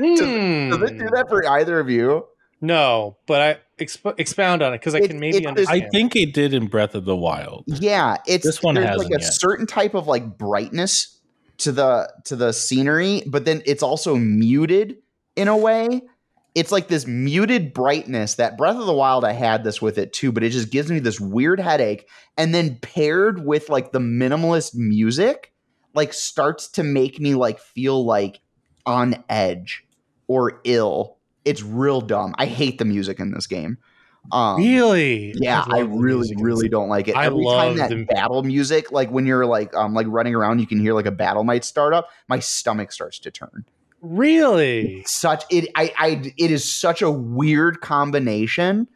[0.00, 1.14] Does it do Hmm.
[1.14, 2.26] that for either of you?
[2.62, 5.82] No, but I exp- expound on it because I It- can maybe it's this- understand.
[5.84, 7.64] I think it did in Breath of the Wild.
[7.66, 9.32] Yeah, it's This one hasn't like a yet.
[9.34, 11.18] certain type of like brightness
[11.58, 14.96] to the to the scenery, but then it's also muted
[15.36, 16.02] in a way.
[16.54, 20.12] It's like this muted brightness that Breath of the Wild I had this with it
[20.12, 22.08] too, but it just gives me this weird headache.
[22.36, 25.52] And then paired with like the minimalist music,
[25.94, 28.40] like starts to make me like feel like
[28.86, 29.84] on edge
[30.26, 31.16] or ill.
[31.44, 32.34] It's real dumb.
[32.38, 33.78] I hate the music in this game.
[34.32, 37.16] Um, really, yeah, I, the really, really don't like it.
[37.16, 40.34] I Every love time that the- battle music, like when you're like um like running
[40.34, 42.10] around, you can hear like a battle might start up.
[42.28, 43.64] My stomach starts to turn.
[44.02, 48.88] Really, Such it, I, I, it is such a weird combination,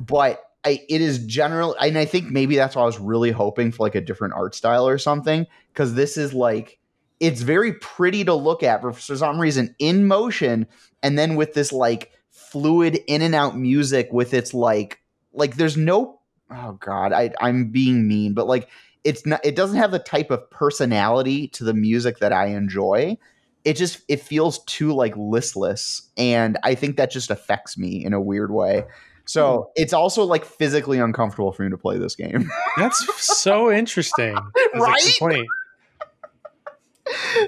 [0.00, 3.70] but I, it is general, and I think maybe that's why I was really hoping
[3.70, 6.78] for like a different art style or something, because this is like
[7.20, 10.66] it's very pretty to look at, for some reason in motion,
[11.02, 15.00] and then with this like fluid in and out music with its like
[15.32, 18.68] like there's no oh god I I'm being mean but like
[19.02, 23.18] it's not it doesn't have the type of personality to the music that I enjoy.
[23.64, 28.12] It just it feels too like listless and I think that just affects me in
[28.12, 28.84] a weird way
[29.26, 34.36] so it's also like physically uncomfortable for me to play this game that's so interesting.
[34.74, 35.46] Right?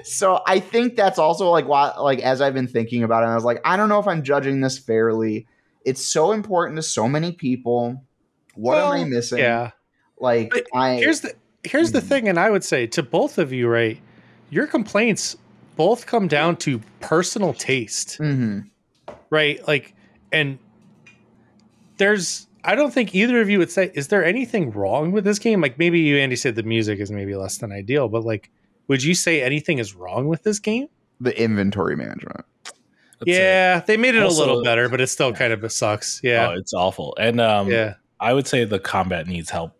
[0.03, 3.35] so I think that's also like why like as I've been thinking about it, I
[3.35, 5.47] was like, I don't know if I'm judging this fairly.
[5.85, 8.03] It's so important to so many people.
[8.55, 9.39] What am I missing?
[9.39, 9.71] Yeah.
[10.19, 12.07] Like But I Here's the here's the Mhm.
[12.07, 13.99] thing, and I would say to both of you, right?
[14.49, 15.35] Your complaints
[15.75, 18.69] both come down to personal taste, Mhm.
[19.29, 19.65] right?
[19.67, 19.93] Like,
[20.31, 20.59] and
[21.97, 25.39] there's I don't think either of you would say, is there anything wrong with this
[25.39, 25.61] game?
[25.61, 28.51] Like maybe you, Andy, said the music is maybe less than ideal, but like,
[28.87, 30.87] would you say anything is wrong with this game?
[31.19, 32.45] the inventory management.
[32.63, 32.75] That's
[33.25, 33.27] it.
[33.29, 36.21] yeah, they made it Also- a little better, but it still kind of sucks.
[36.23, 37.17] Oh, Yeah, it's awful.
[37.19, 37.95] And um, yeah.
[38.19, 39.71] I would say the combat needs help.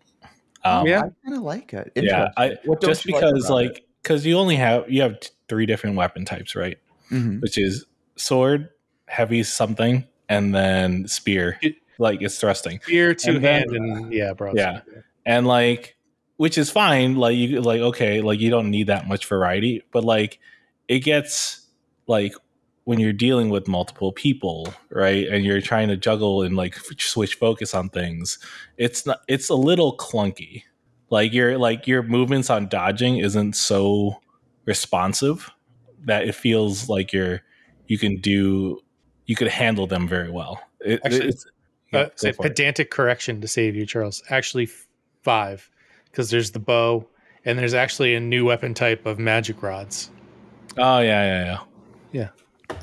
[0.64, 1.00] Um, Yeah.
[1.00, 1.92] I kind of like it.
[1.96, 2.30] yeah.
[2.38, 5.68] I, What just you like because, like, because you only have you have t- three
[5.68, 6.78] different weapon types, right?
[7.12, 7.14] it?
[7.14, 7.40] Mhm.
[7.42, 8.70] Which is sword,
[9.08, 11.60] heavy something, and then spear.
[11.62, 12.80] It- like it's thrusting.
[12.86, 14.54] Beer, two hand, and yeah, bro.
[14.56, 14.82] Yeah.
[15.26, 15.98] and like
[16.38, 20.04] which is fine like you like okay like you don't need that much variety but
[20.04, 20.40] like
[20.88, 21.68] it gets
[22.08, 22.34] like
[22.86, 27.36] when you're dealing with multiple people right and you're trying to juggle and like switch
[27.36, 28.40] focus on things
[28.78, 30.64] it's not it's a little clunky
[31.10, 34.22] like your like your movements on dodging isn't so
[34.66, 35.50] responsive
[36.06, 37.42] that it feels like you're
[37.88, 38.80] you can do
[39.26, 41.46] you could handle them very well it, Actually, it's,
[41.92, 42.38] yeah, uh, for it.
[42.38, 44.24] pedantic correction to save you, Charles.
[44.30, 44.70] Actually,
[45.22, 45.70] five,
[46.06, 47.08] because there's the bow,
[47.46, 50.10] and there's actually a new weapon type of magic rods.
[50.78, 52.30] Oh yeah, yeah, yeah.
[52.70, 52.78] Yeah.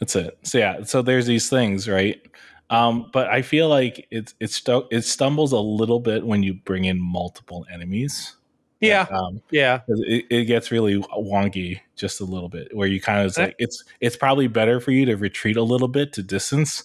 [0.00, 0.38] That's it.
[0.42, 2.20] So yeah, so there's these things, right?
[2.68, 6.54] Um, but I feel like it's it's stu- it stumbles a little bit when you
[6.54, 8.36] bring in multiple enemies.
[8.80, 13.24] Yeah, Um, yeah, it, it gets really wonky just a little bit, where you kind
[13.24, 16.84] of like it's it's probably better for you to retreat a little bit to distance,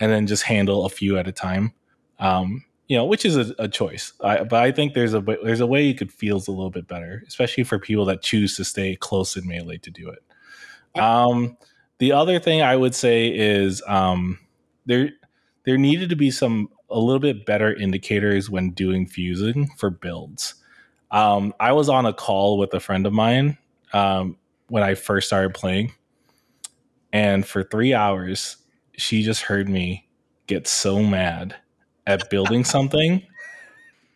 [0.00, 1.72] and then just handle a few at a time.
[2.18, 4.12] Um, you know, which is a, a choice.
[4.20, 6.88] I, but I think there's a there's a way you could feels a little bit
[6.88, 11.00] better, especially for people that choose to stay close in melee to do it.
[11.00, 11.56] Um,
[11.98, 14.40] the other thing I would say is um,
[14.86, 15.10] there
[15.64, 20.56] there needed to be some a little bit better indicators when doing fusing for builds.
[21.12, 23.56] Um, I was on a call with a friend of mine
[23.92, 24.36] um,
[24.68, 25.92] when I first started playing,
[27.12, 28.56] and for three hours,
[29.00, 30.08] she just heard me
[30.46, 31.56] get so mad
[32.06, 33.22] at building something.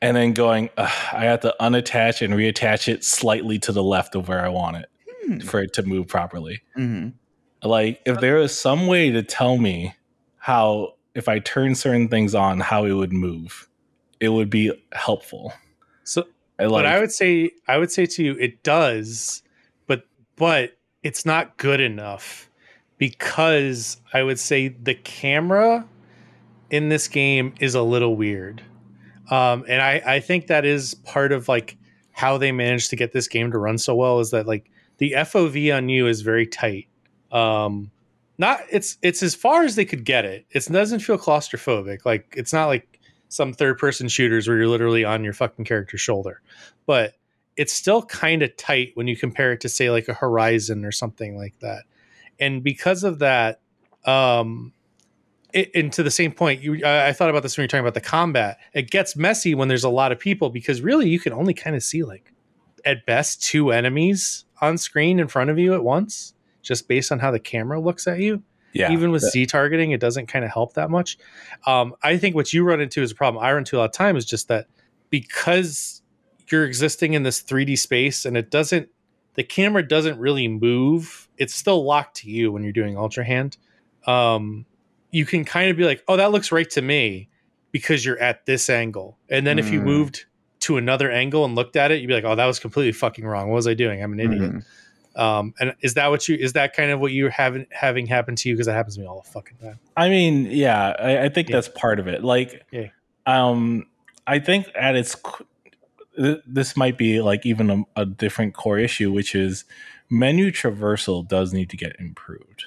[0.03, 4.29] And then going, I have to unattach and reattach it slightly to the left of
[4.29, 4.87] where I want it
[5.27, 5.39] Hmm.
[5.39, 7.15] for it to move properly Mhm.
[7.63, 9.95] like if there was some way to tell me
[10.37, 13.67] how if i turn certain things on how it would move
[14.21, 15.55] it would be helpful
[16.03, 16.25] So,
[16.59, 19.43] I but I would say, I would say to you, it does,
[19.87, 20.05] but
[20.37, 22.51] but it's not good enough
[22.99, 25.87] because I would say the camera
[26.71, 28.63] in this game is a little weird,
[29.31, 31.77] um, and I I think that is part of like
[32.13, 35.13] how they managed to get this game to run so well is that like the
[35.13, 36.87] FOV on you is very tight.
[37.33, 37.91] Um,
[38.39, 40.47] not it's it's as far as they could get it.
[40.51, 42.05] It doesn't feel claustrophobic.
[42.05, 46.01] Like it's not like some third person shooters where you're literally on your fucking character's
[46.01, 46.41] shoulder.
[46.87, 47.15] But
[47.57, 50.93] it's still kind of tight when you compare it to say like a Horizon or
[50.93, 51.85] something like that.
[52.39, 53.61] And because of that,
[54.05, 54.73] um,
[55.53, 57.81] it, and to the same point, you I, I thought about this when you're talking
[57.81, 58.59] about the combat.
[58.73, 61.77] It gets messy when there's a lot of people because really you can only kind
[61.77, 62.33] of see like
[62.85, 67.21] at best two enemies on screen in front of you at once, just based on
[67.21, 68.43] how the camera looks at you.
[68.73, 68.91] Yeah.
[68.91, 71.17] Even with Z targeting, it doesn't kind of help that much.
[71.65, 73.85] Um, I think what you run into is a problem I run into a lot
[73.85, 74.67] of time is just that
[75.11, 76.03] because
[76.51, 78.89] you're existing in this 3D space and it doesn't,
[79.35, 81.29] the camera doesn't really move.
[81.39, 83.57] It's still locked to you when you're doing Ultra Hand.
[84.07, 84.67] Um,
[85.11, 87.29] you can kind of be like, oh, that looks right to me
[87.73, 89.19] because you're at this angle.
[89.29, 89.85] And then if you Mm.
[89.85, 90.25] moved
[90.61, 93.25] to another angle and looked at it, you'd be like, oh, that was completely fucking
[93.25, 93.49] wrong.
[93.49, 94.03] What was I doing?
[94.03, 94.53] I'm an idiot.
[94.53, 94.65] Mhm.
[95.17, 98.35] Um, and is that what you is that kind of what you're having having happen
[98.35, 98.55] to you?
[98.57, 99.79] Because that happens to me all the fucking time.
[99.97, 101.57] I mean, yeah, I, I think Yeah.
[101.57, 102.25] that's part of it.
[102.25, 102.89] Like, Yeah.
[103.27, 103.87] um,
[104.27, 105.15] I think at its
[106.17, 109.65] th- this might be like even a, a different core issue, which is
[110.11, 112.65] menu traversal does need to get improved.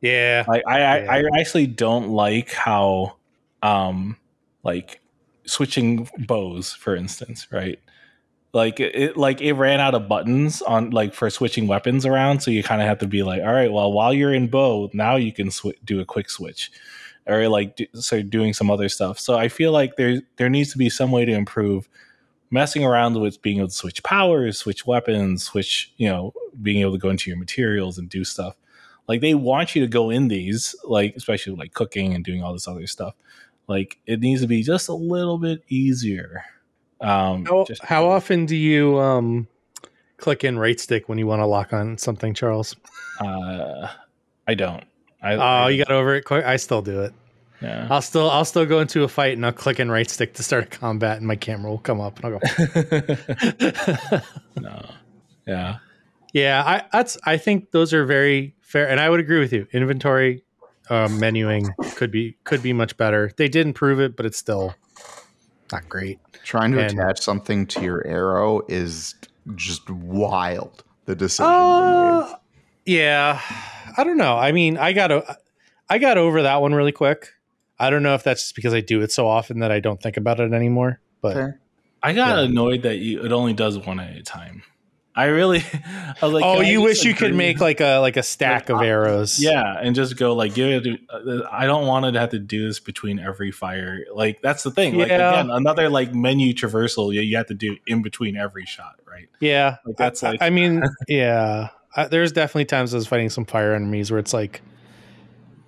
[0.00, 0.44] Yeah.
[0.46, 3.16] Like, I, I, I actually don't like how,
[3.62, 4.16] um,
[4.62, 5.00] like
[5.44, 7.80] switching bows, for instance, right?
[8.52, 12.50] Like it, like it ran out of buttons on like for switching weapons around, so
[12.50, 15.16] you kind of have to be like, all right, well, while you're in bow, now
[15.16, 16.70] you can sw- do a quick switch,
[17.26, 19.18] or like do, so doing some other stuff.
[19.18, 21.90] So I feel like there there needs to be some way to improve
[22.50, 26.32] messing around with being able to switch powers, switch weapons, switch you know
[26.62, 28.56] being able to go into your materials and do stuff.
[29.06, 32.52] Like they want you to go in these, like especially like cooking and doing all
[32.52, 33.14] this other stuff.
[33.66, 36.44] Like it needs to be just a little bit easier.
[37.00, 39.46] Um, How, just- how often do you um,
[40.16, 42.74] click in right stick when you want to lock on something, Charles?
[43.20, 43.88] Uh,
[44.46, 44.84] I don't.
[45.22, 46.44] I, Oh, I- you got over it quick.
[46.44, 47.12] I still do it.
[47.60, 47.86] Yeah.
[47.90, 50.42] I'll still I'll still go into a fight and I'll click and right stick to
[50.42, 54.20] start a combat, and my camera will come up and I'll go.
[54.60, 54.90] no.
[55.46, 55.78] Yeah.
[56.34, 59.66] yeah, I that's I think those are very fair, and I would agree with you.
[59.72, 60.42] Inventory
[60.90, 63.32] um, menuing could be could be much better.
[63.36, 64.74] They didn't improve it, but it's still
[65.72, 66.18] not great.
[66.44, 69.14] Trying to And- attach something to your arrow is
[69.56, 70.84] just wild.
[71.06, 71.50] The decision.
[71.50, 72.34] Uh,
[72.84, 73.40] yeah,
[73.96, 74.36] I don't know.
[74.36, 75.24] I mean, I got o-
[75.88, 77.30] I got over that one really quick.
[77.78, 80.02] I don't know if that's just because I do it so often that I don't
[80.02, 81.00] think about it anymore.
[81.20, 81.60] But Fair.
[82.02, 82.44] I got Yeah.
[82.44, 84.62] annoyed that you it only does one at a time.
[85.16, 88.22] I really I was like, oh, you wish you could make like a like a
[88.22, 89.40] stack of Like, arrows.
[89.42, 91.00] Yeah, and just go like give it.
[91.10, 94.04] uh, I don't want to have to do this between every fire.
[94.14, 94.96] Like that's the thing.
[94.96, 95.32] Like Yeah.
[95.32, 97.12] again, another like menu traversal.
[97.12, 99.28] You, you have to do in between every shot, right?
[99.40, 99.76] yeah.
[99.84, 101.70] Like, that's I- like- I, mean, yeah.
[101.96, 104.62] I, there's definitely times I was fighting some fire enemies where it's like,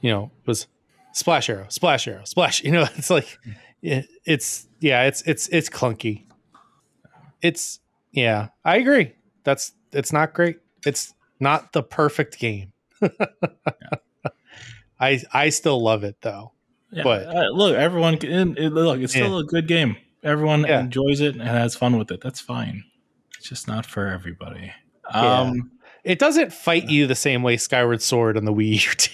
[0.00, 0.68] you know, it was
[1.12, 2.62] splash arrow, splash arrow, splash.
[2.64, 3.38] You know, it's like,
[3.82, 6.24] it, it's yeah, it's it's it's clunky.
[7.42, 7.80] It's
[8.12, 9.12] yeah, I agree.
[9.44, 10.58] That's it's not great.
[10.86, 12.72] It's not the perfect game.
[15.00, 16.52] I I still love it though.
[16.90, 19.00] Yeah, But- uh, look, everyone can it, look.
[19.00, 19.96] It's still a good game.
[20.22, 20.80] Everyone Yeah.
[20.80, 22.20] enjoys it and has fun with it.
[22.20, 22.84] That's fine.
[23.38, 24.72] It's just not for everybody.
[25.10, 25.40] Yeah.
[25.40, 25.70] Um,
[26.04, 29.10] It doesn't fight you the same way Skyward Sword on the Wii U did.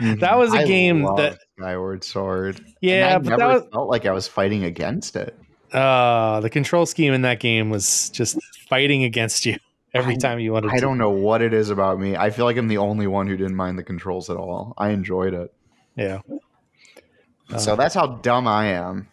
[0.00, 2.58] That was a I game love that- Skyward Sword.
[2.58, 5.38] And Yeah, I but never that was felt like I was fighting against it.
[5.72, 9.56] uh the control scheme in that game was just fighting against you
[9.94, 10.80] every I- time you wanted to I to.
[10.82, 12.16] don't know what it is about me.
[12.16, 14.74] I feel like I'm the only one who didn't mind the controls at all.
[14.78, 15.52] I enjoyed it.
[15.96, 16.20] Yeah.
[17.58, 19.08] so Uh, that's how dumb I am.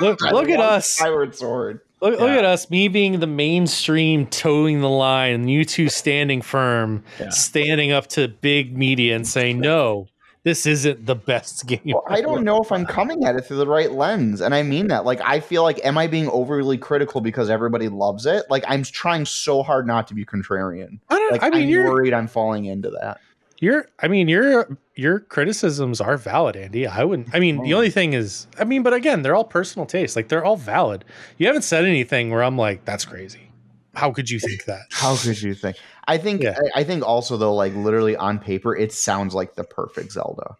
[0.00, 0.88] look I look at love us.
[0.92, 1.80] Skyward Sword.
[2.00, 6.42] Look, look at us, me being the mainstream toeing the line, and you two standing
[6.42, 7.30] firm, Yeah.
[7.30, 10.08] standing up to big media and saying, No,
[10.42, 11.80] this isn't the best game.
[11.86, 14.62] Well, I don't know if I'm coming at it through the right lens, and I
[14.62, 15.04] mean that.
[15.06, 18.44] Like, I feel like, am I being overly critical because everybody loves it?
[18.50, 21.00] Like, I'm trying so hard not to be contrarian.
[21.08, 23.20] I don't Like, I mean I'm you're worried I'm falling into that.
[23.58, 26.86] Your, I mean, your your criticisms are valid, Andy.
[26.86, 27.34] I wouldn't.
[27.34, 27.76] I mean, the Oh.
[27.78, 30.16] only thing is, I mean, but again, they're all personal tastes.
[30.16, 31.04] Like they're all valid.
[31.38, 33.50] You haven't said anything where I'm like, that's crazy.
[33.94, 34.82] How could you think that?
[34.90, 35.76] How could you think?
[36.06, 36.58] I think Yeah.
[36.74, 40.56] I, I think also though, like literally on paper, it sounds like the perfect Zelda,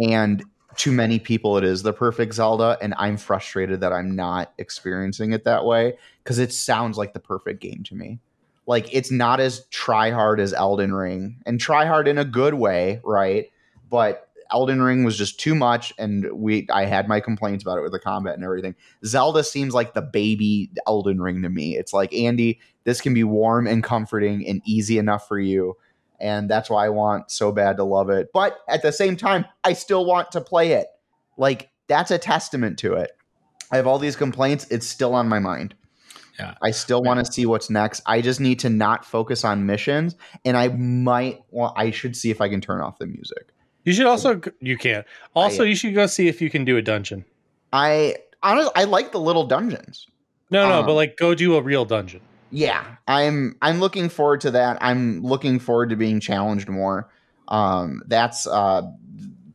[0.00, 0.42] and
[0.76, 5.32] to many people, it is the perfect Zelda, and I'm frustrated that I'm not experiencing
[5.32, 8.20] it that way because it sounds like the perfect game to me.
[8.68, 12.52] Like it's not as try hard as Elden Ring, and try hard in a good
[12.52, 13.50] way, right?
[13.88, 17.82] But Elden Ring was just too much, and we I had my complaints about it
[17.82, 18.74] with the combat and everything.
[19.06, 21.78] Zelda seems like the baby Elden Ring to me.
[21.78, 25.78] It's like Andy, this can be warm and comforting and easy enough for you.
[26.20, 28.28] And that's why I want so bad to love it.
[28.34, 30.88] But at the same time, I still want to play it.
[31.38, 33.12] Like that's a testament to it.
[33.70, 34.66] I have all these complaints.
[34.70, 35.74] It's still on my mind.
[36.38, 36.54] Yeah.
[36.62, 38.00] I still want to see what's next.
[38.06, 40.14] I just need to not focus on missions,
[40.44, 41.42] and I might.
[41.50, 43.48] Well, I should see if I can turn off the music.
[43.84, 45.04] You should also you can.
[45.34, 47.24] Also, I- you should go see if you can do a dungeon.
[47.72, 50.06] I honestly, I like the little dungeons.
[50.50, 52.20] No, no, Um, but like go do a real dungeon.
[52.50, 53.56] Yeah, I'm.
[53.60, 54.78] I'm looking forward to that.
[54.80, 57.10] I'm looking forward to being challenged more.
[57.48, 58.82] Um, that's uh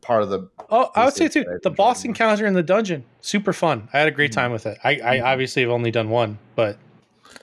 [0.04, 0.48] part of the.
[0.70, 1.44] Oh, I would say This too.
[1.62, 2.10] The boss enjoyable.
[2.10, 3.88] encounter in the dungeon, super fun.
[3.92, 4.34] I had a great Mhm.
[4.34, 4.78] time with it.
[4.84, 5.24] I, I Mhm.
[5.24, 6.78] obviously have only done one, but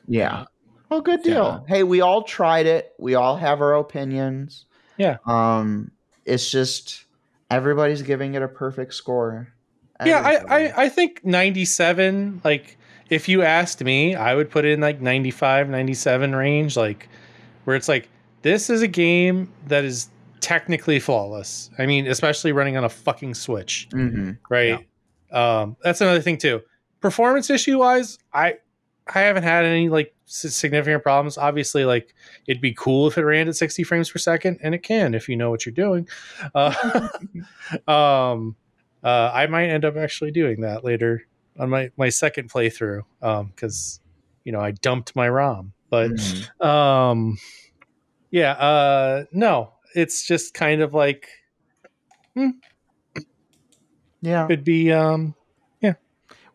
[0.08, 0.46] Yeah.
[0.90, 1.64] Well, good deal.
[1.68, 2.92] Hey, we all tried it.
[3.00, 4.66] We all have our opinions.
[4.98, 5.18] Yeah.
[5.26, 5.92] Um,
[6.26, 7.06] it's just
[7.50, 9.48] everybody's giving it a perfect score.
[10.06, 12.42] yeah, I, I I think 97.
[12.44, 12.78] Like
[13.10, 16.76] if you asked me, I would put it in like 95, 97 range.
[16.76, 17.08] Like
[17.66, 18.10] where it's like
[18.42, 20.10] this is a game that is
[20.42, 21.70] technically flawless.
[21.78, 23.88] I mean, especially running on a fucking Switch.
[23.92, 24.38] Mhm.
[24.50, 24.86] right?
[25.32, 26.62] Um, that's another thing too.
[27.00, 28.56] Performance issue wise, I
[29.14, 31.38] I haven't had any like significant problems.
[31.38, 32.14] Obviously, like
[32.48, 35.28] it'd be cool if it ran at 60 frames per second, and it can if
[35.30, 36.08] you know what you're doing.
[36.56, 37.08] Uh,
[37.88, 38.56] um,
[39.04, 41.24] uh, I might end up actually doing that later
[41.60, 44.00] on my my second playthrough because
[44.44, 46.66] you know I dumped my ROM, but Mhm.
[46.66, 47.38] um,
[48.30, 51.28] yeah, uh, no, it's just kind of like
[54.22, 54.48] Yeah.
[54.48, 55.36] could be um
[55.82, 55.94] yeah.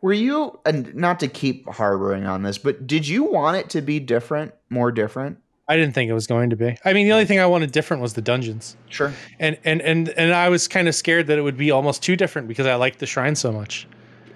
[0.01, 3.81] Were you and not to keep harboring on this, but did you want it to
[3.81, 5.39] be different, more different?
[5.69, 6.77] I didn't think it was going to be.
[6.85, 9.11] I mean, the only thing I wanted different was the dungeons, Sure.
[9.37, 12.15] and and and and I was kind of scared that it would be almost too
[12.15, 13.85] different because I liked the shrine so much.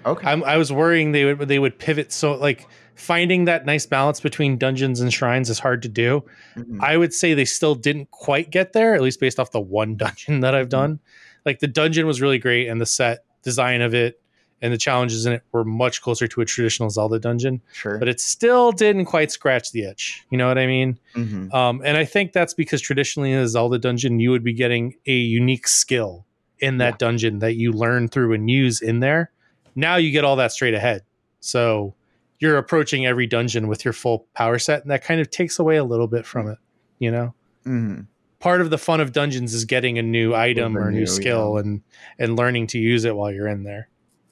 [0.04, 0.26] Okay.
[0.28, 4.20] I'm, I was worrying they would they would pivot so like finding that nice balance
[4.20, 6.24] between dungeons and shrines is hard to do.
[6.56, 6.78] Mhm.
[6.80, 9.96] I would say they still didn't quite get there, at least based off the one
[9.96, 11.00] dungeon that I've done.
[11.44, 14.20] Like the dungeon was really great, and the set design of it
[14.60, 17.98] and the challenges in it were much closer to a traditional Zelda dungeon, sure.
[17.98, 20.22] but it still didn't quite scratch the itch.
[20.30, 21.00] You know what I mean?
[21.16, 21.52] Mhm.
[21.52, 24.94] Um, and I think that's because traditionally in a Zelda dungeon, you would be getting
[25.08, 26.26] a unique skill
[26.60, 26.96] in that Yeah.
[26.98, 29.32] dungeon that you learn through and use in there.
[29.74, 31.02] Now you get all that straight ahead.
[31.40, 31.96] So
[32.42, 35.76] you're approaching every dungeon with your full power set, and that kind of takes away
[35.76, 36.58] a little bit from it.
[36.98, 37.34] You know,
[37.66, 38.06] Mhm.
[38.40, 41.06] part of the fun of dungeons is getting a new item or a new, new,
[41.06, 41.82] skill and
[42.18, 43.88] and learning to use it while you're in there.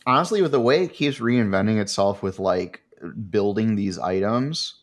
[0.07, 2.81] honestly with the way it keeps reinventing itself with like
[3.31, 4.81] building these items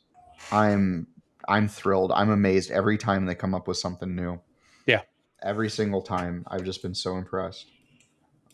[0.52, 1.08] i'm
[1.48, 4.40] i'm thrilled i'm amazed every time they come up with something new
[4.86, 5.02] Yeah.
[5.42, 7.66] every single time i've just been so impressed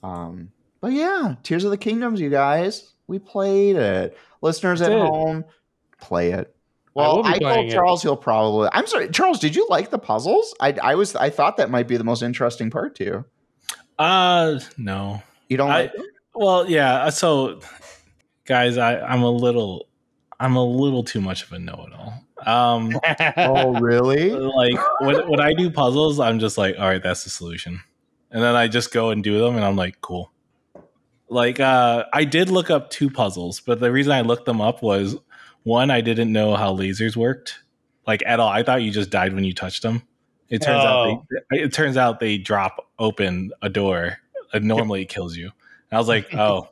[0.04, 5.44] um but yeah tears of the kingdoms you guys we played it listeners at home
[6.00, 6.56] play it
[6.94, 7.72] well i, playing told it.
[7.74, 11.30] charles he'll probably i'm sorry charles did you like the puzzles i i was i
[11.30, 13.26] thought that might be the most interesting part to you
[14.00, 15.22] Uh, no.
[15.50, 16.06] you don't I- like them?
[16.36, 17.10] Well, yeah.
[17.12, 17.60] So,
[18.46, 19.88] guys, I, I'm a little,
[20.40, 22.14] I'm a little too much of a know-it-all.
[22.44, 23.00] Um,
[23.38, 27.30] oh really like when when I do puzzles, I'm just like, all right, that's the
[27.30, 27.80] solution,
[28.32, 30.33] and then I just go and do them, and I'm like, cool.
[31.34, 34.82] Like, uh, I did look up two puzzles, but the reason I looked them up
[34.82, 35.16] was
[35.64, 37.60] one, I didn't know how lasers worked,
[38.06, 38.50] like at all.
[38.50, 40.04] I thought you just died when you touched them.
[40.50, 41.26] It turns out Oh.
[41.52, 44.18] they, it turns out they drop open a door.
[44.54, 45.46] And normally it kills you.
[45.46, 46.70] And I was like, oh,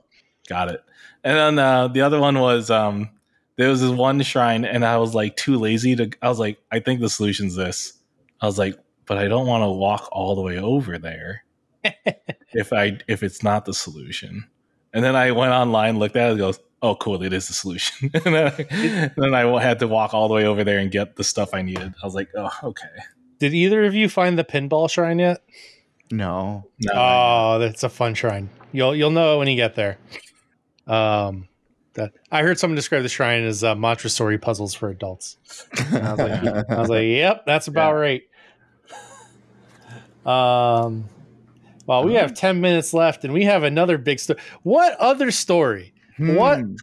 [0.48, 0.84] got it.
[1.24, 3.10] And then uh, the other one was um,
[3.56, 6.12] there was this one shrine, and I was like too lazy to.
[6.22, 7.94] I was like, I think the solution's this.
[8.40, 11.44] I was like, but I don't want to walk all the way over there
[12.54, 14.46] if I if it's not the solution.
[14.94, 17.54] And then I went online, looked at it, and goes, oh, cool, it is the
[17.54, 18.10] solution.
[18.26, 21.16] and then I, then I had to walk all the way over there and get
[21.16, 21.94] the stuff I needed.
[22.02, 22.88] I was like, oh, okay.
[23.40, 25.42] Did either of you find the pinball shrine yet?
[26.12, 28.50] no No, Oh, that's a fun shrine.
[28.72, 29.98] You'll you'll know it when you get there.
[30.88, 31.48] Um,
[31.94, 35.38] that I heard someone describe the shrine as uh, Montessori puzzles for adults.
[35.92, 38.24] I was like, I was like, yep, that's about right.
[40.26, 41.06] Um,
[41.86, 44.40] well, we have ten minutes left, and we have another big story.
[44.64, 46.60] What other story What?
[46.60, 46.76] Hmm.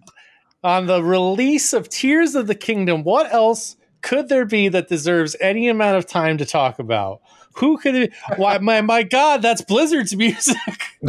[0.62, 3.04] on the release of Tears of the Kingdom?
[3.04, 7.20] What else could there be that deserves any amount of time to talk about?
[7.56, 8.12] Who could it?
[8.36, 10.56] Why, my my God, that's Blizzard's music.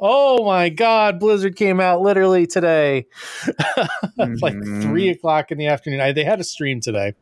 [0.00, 3.06] oh my God, Blizzard came out literally today,
[4.16, 4.82] like Mhm.
[4.82, 6.00] three o'clock in the afternoon.
[6.00, 7.14] I, they had a stream today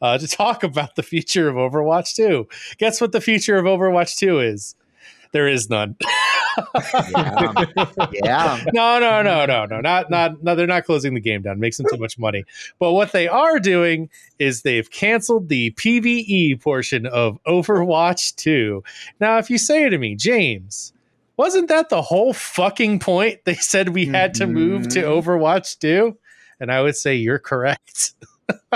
[0.00, 2.46] uh, to talk about the future of Overwatch 2.
[2.78, 4.74] Guess what the future of Overwatch 2 is?
[5.32, 5.96] There is none.
[7.14, 7.64] yeah.
[8.12, 8.64] yeah.
[8.74, 10.54] no, no, no, no, no, not, not, no.
[10.54, 11.58] They're not closing the game down.
[11.58, 12.44] Makes them too much money.
[12.78, 18.82] But what they are doing is they've canceled the PVE portion of Overwatch 2.
[19.20, 20.92] Now, if you say to me, James,
[21.36, 23.40] wasn't that the whole fucking point?
[23.44, 25.22] They said we had to move to Mhm.
[25.22, 26.16] Overwatch 2?
[26.60, 28.12] And I would say you're correct.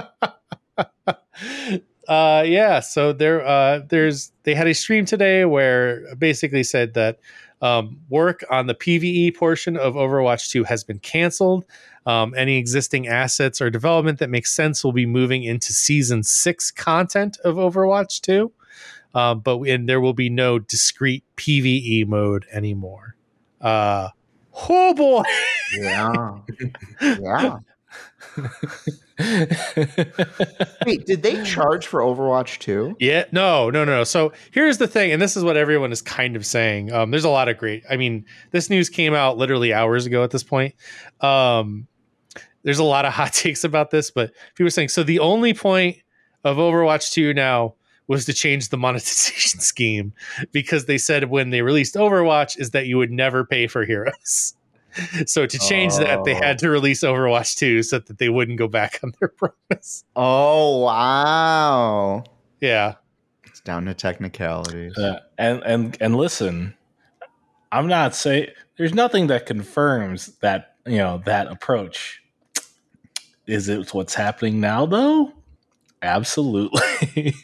[2.08, 7.18] uh yeah, so there uh there's they had a stream today where basically said that
[7.62, 11.64] um, work on the PVE portion of Overwatch 2 has been canceled.
[12.04, 16.70] Um, any existing assets or development that makes sense will be moving into season six
[16.70, 18.52] content of Overwatch 2.
[19.16, 23.16] Uh, but and there will be no discrete PVE mode anymore.
[23.62, 24.10] Uh,
[24.68, 25.22] oh boy!
[25.72, 26.36] Yeah.
[27.00, 27.58] yeah.
[30.84, 32.96] Wait, did they charge for Overwatch 2?
[33.00, 34.04] Yeah, no, no, no.
[34.04, 36.92] So here's the thing, and this is what everyone is kind of saying.
[36.92, 37.84] Um, there's a lot of great.
[37.88, 40.74] I mean, this news came out literally hours ago at this point.
[41.22, 41.86] Um,
[42.64, 45.02] there's a lot of hot takes about this, but people are saying so.
[45.02, 45.96] The only point
[46.44, 47.76] of Overwatch 2 now
[48.08, 50.12] was to change the monetization scheme
[50.52, 54.54] because they said when they released Overwatch is that you would never pay for heroes.
[55.26, 56.42] So to change that, they Oh.
[56.42, 56.70] had to oh.
[56.70, 59.28] release Overwatch 2 so that they wouldn't go back on their
[59.68, 60.04] promise.
[60.16, 62.24] Oh, wow.
[62.62, 62.94] Yeah.
[63.44, 64.94] It's down to technicalities.
[64.96, 66.74] Yeah, and and and listen,
[67.72, 68.48] I'm not saying
[68.78, 72.22] there's nothing that confirms that you know that approach.
[73.46, 75.32] Is it what's happening now though?
[76.06, 77.34] Absolutely.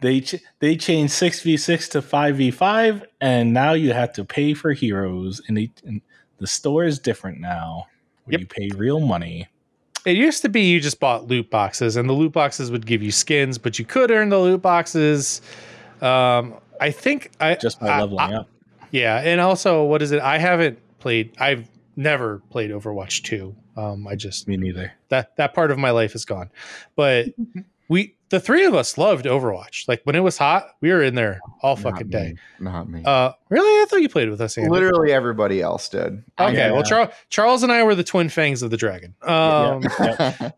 [0.00, 4.12] they ch- they changed six v six to five v five, and now you have
[4.14, 6.00] to pay for heroes, and, they, and
[6.38, 7.86] the store is different now.
[8.24, 8.40] Where Yep.
[8.40, 9.48] You pay real money.
[10.04, 13.02] It used to be you just bought loot boxes, and the loot boxes would give
[13.02, 15.40] you skins, but you could earn the loot boxes.
[16.00, 18.48] Um, I think I just by I- leveling I- up.
[18.90, 20.20] Yeah, and also, what is it?
[20.20, 21.32] I haven't played.
[21.38, 23.54] I've never played Overwatch two.
[23.78, 24.92] Um, I just Me neither.
[25.08, 26.50] that that part of my life is gone.
[26.96, 27.26] But
[27.88, 29.86] we, the three of us, loved Overwatch.
[29.88, 32.34] Like when it was hot, we were in there all Not fucking day.
[32.58, 33.02] Not me.
[33.04, 33.82] Uh, really?
[33.82, 34.68] I thought you played with us, Andy.
[34.70, 36.24] Literally everybody else did.
[36.38, 36.72] Okay, Yeah.
[36.72, 39.14] well, Charles, Charles and I were the twin fangs of the dragon.
[39.22, 40.56] Um, Yep.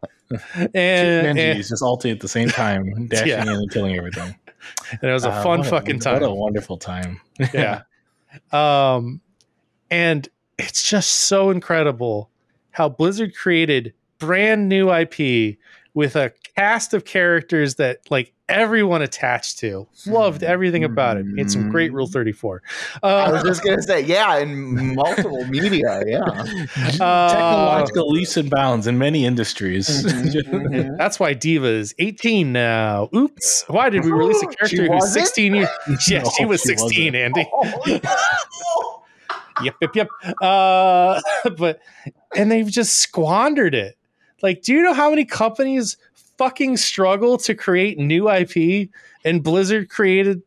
[0.74, 3.42] and, Two and, just ulting at the same time, dashing Yeah.
[3.42, 4.34] in and killing everything.
[4.92, 6.20] and it was a Uh, fun what a- fucking time.
[6.20, 7.20] What a wonderful time.
[7.52, 7.82] yeah.
[8.52, 9.20] Um,
[9.90, 12.30] and it's just so incredible
[12.72, 15.56] how Blizzard created brand new IP
[15.94, 19.86] with a cast of characters that like everyone attached to.
[20.06, 21.24] Loved everything about it.
[21.26, 22.62] Made some great Rule 34.
[23.02, 26.20] I Uh, was just gonna say, yeah, in multiple media, yeah.
[27.00, 29.88] Uh, Technological leaps and bounds in many industries.
[30.04, 30.96] Mhm.
[30.98, 33.08] that's why D.Va is 18 now.
[33.14, 33.64] Oops.
[33.68, 35.68] Why did we release a character who's 16 years?
[36.08, 37.16] Yeah, No, she was she 16, wasn't.
[37.16, 37.48] Andy.
[37.52, 39.02] Oh,
[39.62, 40.08] yep, yep, yep.
[40.40, 41.20] Uh,
[41.56, 41.80] but
[42.36, 43.96] and they've just squandered it.
[44.42, 45.96] Like, do you know how many companies
[46.38, 48.88] fucking struggle to create new IP?
[49.24, 50.42] And Blizzard created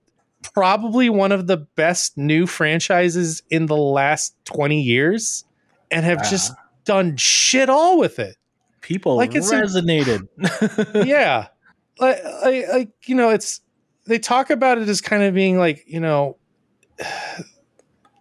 [0.54, 5.46] probably one of the best new franchises in the last 20 years
[5.92, 6.30] and have Wow.
[6.30, 6.64] just ah.
[6.86, 8.36] done shit all with it.
[8.82, 10.28] People Like it's a- resonated.
[11.06, 11.48] yeah.
[12.00, 13.62] Like, like, like, you know, it's,
[14.06, 16.38] they talk about it as kind of being like, you know,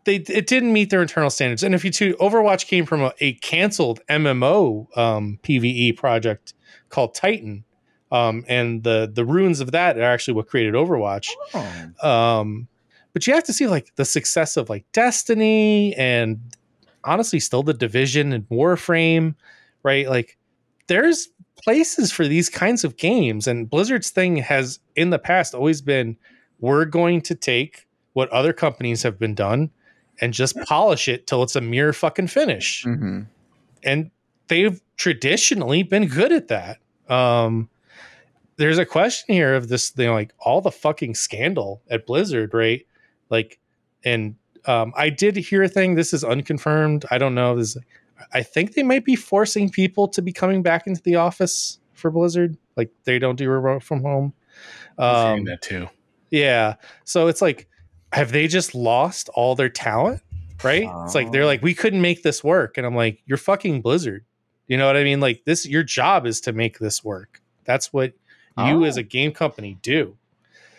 [0.05, 1.63] they it didn't meet their internal standards.
[1.63, 6.55] And if you two, Overwatch came from a, a canceled MMO um, PVE project
[6.89, 7.65] called Titan,
[8.11, 11.29] um, and the the ruins of that are actually what created Overwatch.
[11.55, 12.09] Oh.
[12.09, 12.69] Um,
[13.13, 16.41] but you have to see like the success of like Destiny and
[17.05, 19.35] honestly still the Division and Warframe,
[19.83, 20.09] right?
[20.09, 20.39] Like
[20.89, 21.29] there's
[21.63, 26.17] places for these kinds of games, and Blizzard's thing has in the past always been
[26.59, 29.71] we're going to take what other companies have been done
[30.23, 33.27] and just polish it till it's a mere fucking finish Mhm.
[33.83, 34.11] and
[34.49, 36.79] they've traditionally been good at that.
[37.09, 37.69] Um,
[38.57, 42.55] there's a question here of this, you know, like all the fucking scandal at Blizzard,
[42.55, 42.87] right?
[43.31, 43.59] Like,
[44.05, 45.95] and um, I did hear a thing.
[45.97, 47.05] This is unconfirmed.
[47.11, 47.57] I don't know.
[47.57, 47.77] This,
[48.33, 52.11] I think they might be forcing people to be coming back into the office for
[52.11, 52.57] Blizzard.
[52.77, 54.33] Like they don't do remote from home.
[54.99, 55.89] Um, that too.
[56.31, 56.75] yeah.
[57.05, 57.67] So it's like,
[58.13, 60.23] have they just lost all their talent?
[60.63, 60.89] Right?
[61.05, 61.47] It's like they're Oh.
[61.47, 62.79] like, we couldn't make this work.
[62.79, 64.25] And I'm like, you're fucking Blizzard.
[64.69, 65.19] You know what I mean?
[65.19, 67.43] Like this, your job is to make this work.
[67.65, 68.13] That's what
[68.57, 68.85] you Oh.
[68.85, 69.05] as a oh.
[69.05, 70.17] game company do.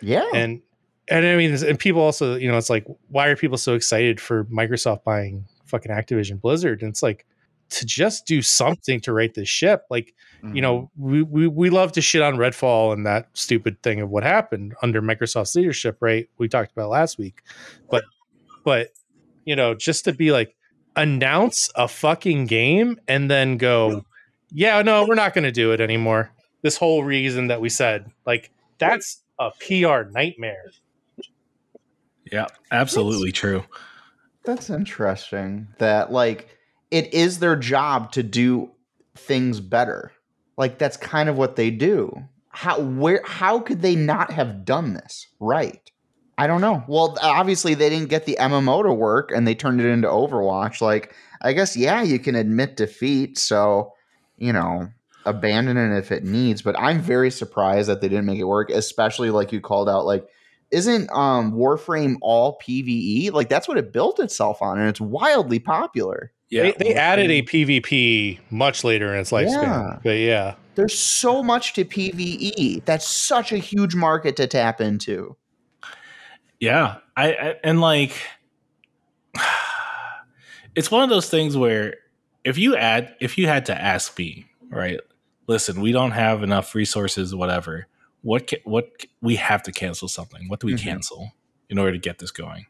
[0.00, 0.28] Yeah.
[0.34, 0.62] And
[1.08, 4.20] and I mean, and people also, you know, it's like, why are people so excited
[4.22, 6.80] for Microsoft buying fucking Activision Blizzard?
[6.80, 7.26] And it's like
[7.70, 9.84] to just do something to right this ship.
[9.90, 10.56] Like Mm-hmm.
[10.56, 14.10] you know, we, we we love to shit on Redfall and that stupid thing of
[14.10, 16.28] what happened under Microsoft's leadership, right?
[16.36, 17.42] We talked about last week,
[17.90, 18.04] but
[18.62, 18.90] but
[19.46, 20.54] you know, just to be like
[20.96, 24.04] announce a fucking game and then go,
[24.50, 26.30] yeah, no, we're not going to do it anymore.
[26.60, 30.70] This whole reason that we said, like, that's a PR nightmare.
[32.30, 33.64] Yeah, absolutely true.
[34.44, 35.68] That's interesting.
[35.78, 36.48] That like
[36.94, 38.70] it is their job to do
[39.16, 40.12] things better.
[40.56, 42.28] Like that's kind of what they do.
[42.50, 45.90] How where how could they not have done this right?
[46.38, 46.84] I don't know.
[46.86, 50.80] Well, obviously they didn't get the MMO to work and they turned it into Overwatch.
[50.80, 53.92] Like I guess yeah, you can admit defeat, so
[54.36, 54.88] you know,
[55.26, 58.70] abandon it if it needs, but I'm very surprised that they didn't make it work,
[58.70, 60.28] especially like you called out like
[60.70, 63.32] isn't um Warframe all PvE?
[63.32, 66.30] Like that's what it built itself on and it's wildly popular.
[66.54, 69.62] Yeah, they, they added a PvP much later in its lifespan.
[69.62, 69.98] Yeah.
[70.04, 70.54] But yeah.
[70.76, 72.84] There's so much to PvE.
[72.84, 75.36] That's such a huge market to tap into.
[76.60, 78.12] Yeah, I, I and like
[80.76, 81.96] it's one of those things where
[82.44, 85.00] if you add if you had to ask me, right?
[85.48, 87.86] Listen, we don't have enough resources whatever.
[88.22, 90.48] What ca- what we have to cancel something.
[90.48, 90.78] What do we Mhm.
[90.80, 91.32] cancel
[91.68, 92.66] in order to get this going?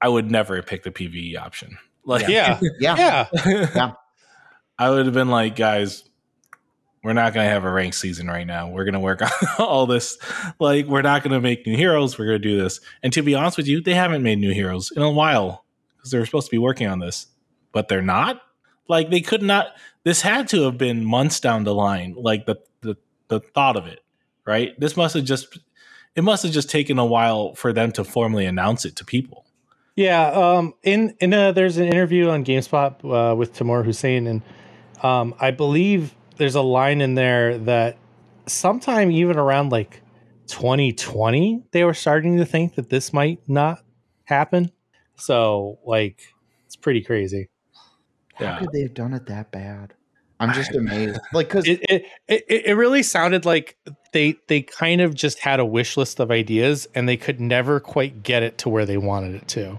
[0.00, 1.78] I would never pick the PvE option.
[2.04, 2.60] Like Yeah.
[2.78, 3.26] Yeah.
[3.36, 3.92] Yeah.
[4.78, 6.02] I would have been like, guys,
[7.04, 8.70] we're not going to have a ranked season right now.
[8.70, 10.18] We're going to work on all this.
[10.58, 12.18] Like, we're not going to make new heroes.
[12.18, 12.80] We're going to do this.
[13.02, 15.64] And to be honest with you, they haven't made new heroes in a while
[15.96, 17.26] because they were supposed to be working on this,
[17.72, 18.40] but they're not.
[18.88, 19.68] Like, they could not.
[20.02, 22.14] This had to have been months down the line.
[22.18, 22.96] Like the the
[23.28, 24.00] the thought of it,
[24.46, 24.78] right?
[24.78, 25.58] This must have just
[26.14, 29.43] it must have just taken a while for them to formally announce it to people.
[29.96, 34.42] Yeah, um, in in a, there's an interview on GameSpot uh, with Timur Hussein, and
[35.02, 37.96] um, I believe there's a line in there that
[38.46, 40.02] sometime even around like
[40.48, 43.84] 2020, they were starting to think that this might not
[44.24, 44.72] happen.
[45.16, 46.34] So, like,
[46.66, 47.50] it's pretty crazy.
[48.34, 48.58] How Yeah.
[48.58, 49.94] could they have done it that bad?
[50.40, 51.18] I'm just amazed.
[51.32, 53.76] Like cuz It it, it it really sounded like
[54.12, 57.80] they they kind of just had a wish list of ideas, and they could never
[57.80, 59.78] quite get it to where they wanted it to.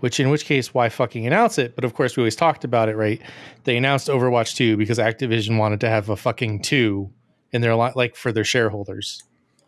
[0.00, 1.74] Which, in which case, why fucking announce it?
[1.74, 3.20] But of course, we always talked about it, right?
[3.64, 7.10] They announced Overwatch 2 because Activision wanted to have a fucking 2
[7.52, 9.22] in their lot, like for their shareholders.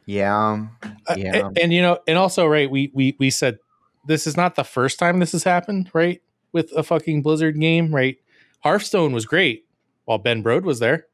[0.06, 0.66] yeah.
[1.06, 1.48] Uh, Yeah.
[1.48, 2.70] and, and, you know, and also, right?
[2.70, 3.58] We we we said
[4.06, 6.22] this is not the first time this has happened, right?
[6.52, 8.16] With a fucking Blizzard game, right?
[8.60, 9.64] Hearthstone was great
[10.04, 11.06] while Ben Brode was there,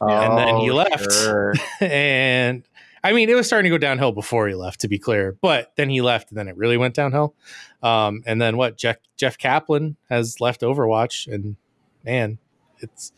[0.00, 1.12] and then he Oh, left.
[1.12, 1.54] sure.
[1.80, 2.66] and
[3.02, 5.36] I mean, it was starting to go downhill before he left, to be clear.
[5.40, 7.34] But then he left, and then it really went downhill.
[7.82, 8.76] Um, and then what?
[8.78, 11.56] Jeff Jeff Kaplan has left Overwatch, and
[12.04, 12.38] man,
[12.78, 13.12] it's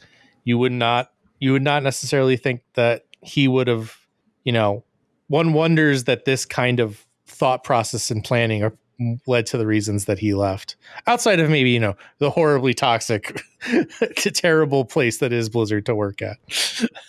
[0.45, 3.97] you would not you would not necessarily think that he would have,
[4.45, 4.85] you know,
[5.29, 8.73] one wonders that this kind of thought process and planning are
[9.27, 10.77] led to the reasons that he left
[11.07, 13.43] outside of maybe you know the horribly toxic
[14.17, 16.37] terrible place that is blizzard to work at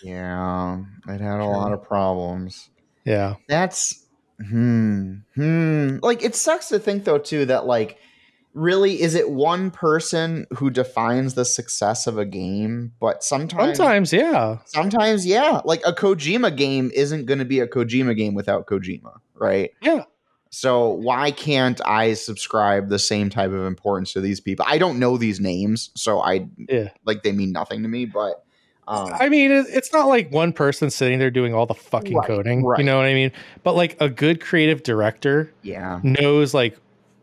[0.03, 0.83] Yeah.
[1.07, 2.69] It had a lot of problems.
[3.05, 4.05] yeah That's
[4.39, 5.97] hmm hmm.
[6.01, 7.97] Like it sucks to think though too that like
[8.53, 12.91] really is it one person who defines the success of a game?
[12.99, 14.57] But sometimes Sometimes, yeah.
[14.65, 19.19] sometimes yeah, like a Kojima game isn't going to be a Kojima game without Kojima,
[19.35, 19.71] right?
[19.81, 20.03] Yeah.
[20.49, 24.65] So why can't I subscribe the same type of importance to these people?
[24.67, 26.89] I don't know these names, so I Yeah.
[27.05, 28.43] like they mean nothing to me, but
[28.89, 32.27] um, I mean, it's not like one person sitting there doing all the fucking Right,
[32.27, 32.63] coding.
[32.63, 32.79] right.
[32.79, 33.33] You know what I mean?
[33.63, 35.99] But like a good creative director yeah.
[36.03, 36.77] knows like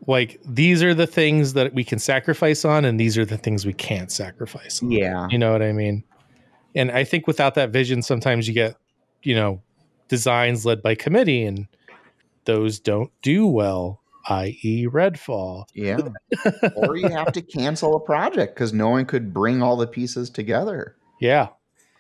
[0.07, 3.65] like these are the things that we can sacrifice on and these are the things
[3.65, 4.91] we can't sacrifice on.
[4.91, 5.27] Yeah.
[5.31, 6.05] You know what I mean?
[6.75, 8.77] And I think without that vision sometimes you get,
[9.23, 9.63] you know,
[10.09, 11.67] designs led by committee and
[12.45, 14.87] those don't do well, i.e.
[14.87, 15.65] Redfall.
[15.75, 15.99] Yeah.
[16.77, 20.31] or you have to cancel a project because no one could bring all the pieces
[20.31, 20.97] together.
[21.21, 21.49] Yeah.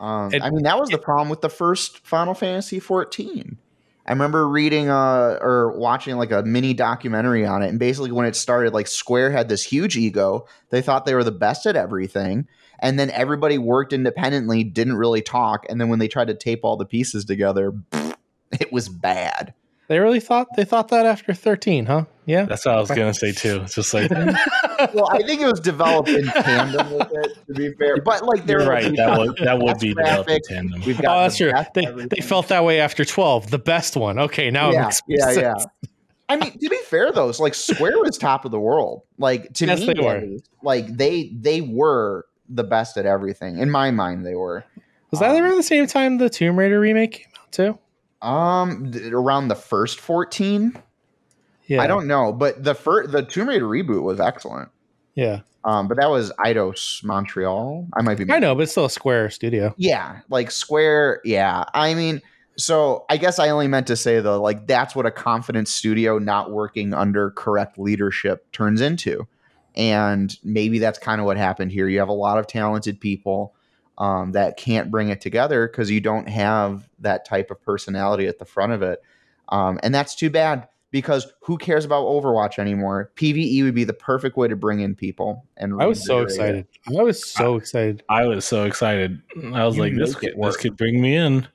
[0.01, 3.59] Um, And- I mean, that was the problem with the first Final Fantasy 14.
[4.07, 8.26] I remember reading uh, or watching like a mini documentary on it, and basically when
[8.26, 10.47] it started, like Square had this huge ego.
[10.68, 12.47] They thought they were the best at everything,
[12.80, 16.61] and then everybody worked independently, didn't really talk, and then when they tried to tape
[16.64, 17.72] all the pieces together,
[18.53, 19.55] it was bad.
[19.89, 22.05] They really thought they thought that after 13, huh?
[22.26, 22.45] Yeah.
[22.47, 23.61] That's what I was gonna say too.
[23.64, 24.11] It's just like
[24.95, 28.01] Well, I think it was developed in tandem with it, to be fair.
[28.03, 28.95] But like, they're right.
[28.97, 30.43] That would that would That's be developed in graphic.
[30.49, 30.82] tandem.
[30.87, 31.53] We've Oh, got that's true.
[31.53, 34.18] best They, they felt that way after 12, the best one.
[34.18, 35.39] Okay, now it yeah, makes yeah, sense.
[35.39, 35.89] yeah.
[36.30, 39.03] I mean, to be fair though, it's like Square was top of the world.
[39.18, 40.22] Like to Yes, me, they were.
[40.62, 43.59] like they they were the best at everything.
[43.59, 44.64] In my mind, they were.
[45.11, 47.78] Was that Um, around the same time the Tomb Raider remake came out too?
[48.24, 50.76] Um, th- around the first fourteen,
[51.66, 51.82] Yeah.
[51.82, 54.70] I don't know, but the first the Tomb Raider reboot was excellent.
[55.14, 55.40] Yeah.
[55.64, 57.88] Um, but that was Eidos Montreal.
[57.94, 58.30] I might be.
[58.30, 59.74] I know, but it's still a Square studio.
[59.78, 61.22] Yeah, like Square.
[61.24, 62.20] Yeah, I mean,
[62.58, 66.18] so I guess I only meant to say though, like that's what a confident studio
[66.18, 69.26] not working under correct leadership turns into.
[69.74, 71.88] And maybe that's kind of what happened here.
[71.88, 73.53] You have a lot of talented people
[73.99, 78.38] um, that can't bring it together because you don't have that type of personality at
[78.38, 79.03] the front of it.
[79.49, 83.11] Um, and that's too bad because who cares about Overwatch anymore?
[83.16, 85.45] PVE would be the perfect way to bring in people.
[85.57, 86.66] And I was so reinvigorate it.
[86.70, 86.99] excited.
[86.99, 88.03] I was so excited.
[88.09, 89.20] I was so excited.
[89.53, 91.47] I was You like, this could, this could bring me in.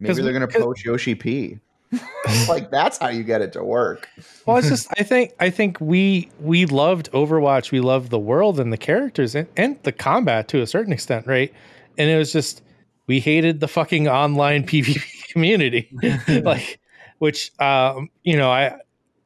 [0.00, 1.58] Maybe they're going to poach Yoshi P.
[2.48, 4.08] like that's how you get it to work.
[4.44, 7.70] Well, it's just I think I think we we loved Overwatch.
[7.72, 11.26] We loved the world and the characters and, and the combat to a certain extent,
[11.26, 11.52] right?
[11.98, 12.62] And it was just
[13.06, 15.88] we hated the fucking online PvP community,
[16.42, 16.80] like
[17.18, 18.78] which um, you know I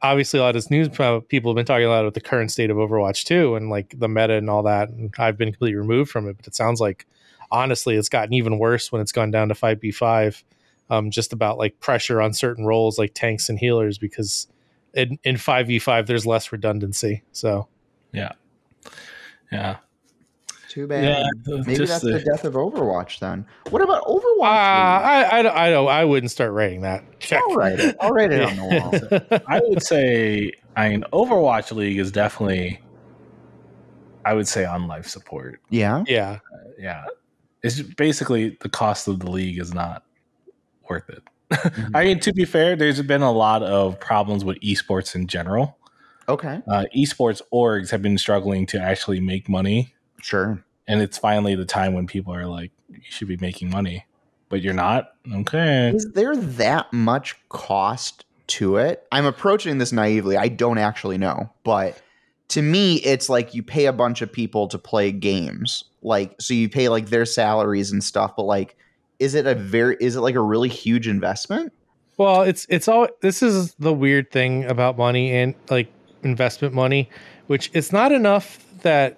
[0.03, 2.51] obviously a lot of this news people have been talking a lot about the current
[2.51, 4.89] state of Overwatch 2, and like the meta and all that.
[4.89, 7.07] And I've been completely removed from it, but it sounds like
[7.51, 10.43] honestly it's gotten even worse when it's gone down to five v five.
[10.91, 14.47] Um, just about like pressure on certain roles like tanks and healers because
[14.95, 17.23] in in five v five there's less redundancy.
[17.33, 17.69] So
[18.13, 18.33] yeah
[19.51, 19.77] Yeah.
[20.73, 21.05] Too bad.
[21.05, 21.27] Yeah.
[21.67, 23.45] Maybe that's the- the death of Overwatch then.
[23.69, 24.41] What about uh, Overwatch?
[24.47, 27.05] I, I don't- I don't I wouldn't start writing that.
[27.21, 27.43] Check.
[27.47, 27.95] I'll write it.
[28.01, 28.65] I'll write it on the
[29.31, 29.41] wall.
[29.47, 32.81] I would say, I mean, Overwatch League is definitely,
[34.25, 35.61] I would say, on life support.
[35.69, 36.05] Yeah.
[36.09, 36.39] yeah,
[36.79, 37.05] Yeah,
[37.63, 40.05] it's basically the cost of the league is not
[40.89, 41.23] worth it.
[41.51, 41.91] Mm-hmm.
[41.97, 45.77] I mean, to be fair, there's been a lot of problems with esports in general.
[46.31, 46.63] Okay.
[46.67, 49.93] Uh, esports orgs have been struggling to actually make money,
[50.23, 50.65] Sure.
[50.89, 54.07] and it's finally the time when people are like, "You should be making money,"
[54.49, 55.13] but you're not.
[55.33, 59.07] Okay, Is there that much cost to it?
[59.13, 60.37] I'm approaching this naively.
[60.37, 62.01] I don't actually know, but
[62.49, 65.85] to me, it's like you pay a bunch of people to play games.
[66.03, 68.77] Like, so you pay like their salaries and stuff, but like,
[69.21, 71.73] is it a very, is it like a really huge investment?
[72.19, 75.91] Well, it's it's all this is the weird thing about money and like
[76.25, 77.09] investment money,
[77.47, 79.17] which it's not enough that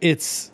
[0.00, 0.50] it's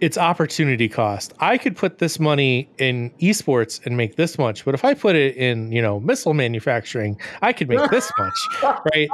[0.00, 1.34] it's opportunity cost.
[1.40, 5.14] I could put this money in esports and make this much, but if I put
[5.14, 9.08] it in, you know, missile manufacturing, I could make this much, right?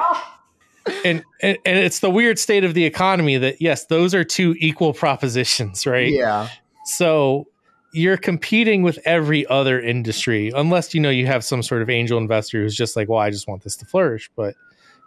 [1.04, 4.54] And, and and it's the weird state of the economy that yes, those are two
[4.58, 6.12] equal propositions, right?
[6.12, 6.48] Yeah.
[6.84, 7.48] So
[7.92, 12.18] you're competing with every other industry, unless you know you have some sort of angel
[12.18, 14.30] investor who's just like, well, I just want this to flourish.
[14.36, 14.54] But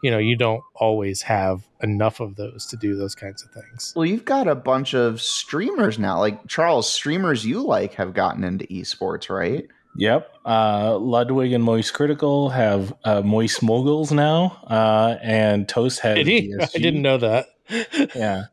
[0.03, 3.93] you know, you don't always have enough of those to do those kinds of things.
[3.95, 6.19] Well, you've got a bunch of streamers now.
[6.19, 9.65] Like Charles, streamers you like have gotten into esports, right?
[9.97, 10.31] Yep.
[10.45, 16.15] Uh, Ludwig and Moist Critical have uh, Moist Moguls now, uh, and Toast has.
[16.15, 16.53] Did he?
[16.53, 16.71] I DSG.
[16.73, 17.47] didn't know that.
[18.15, 18.43] Yeah.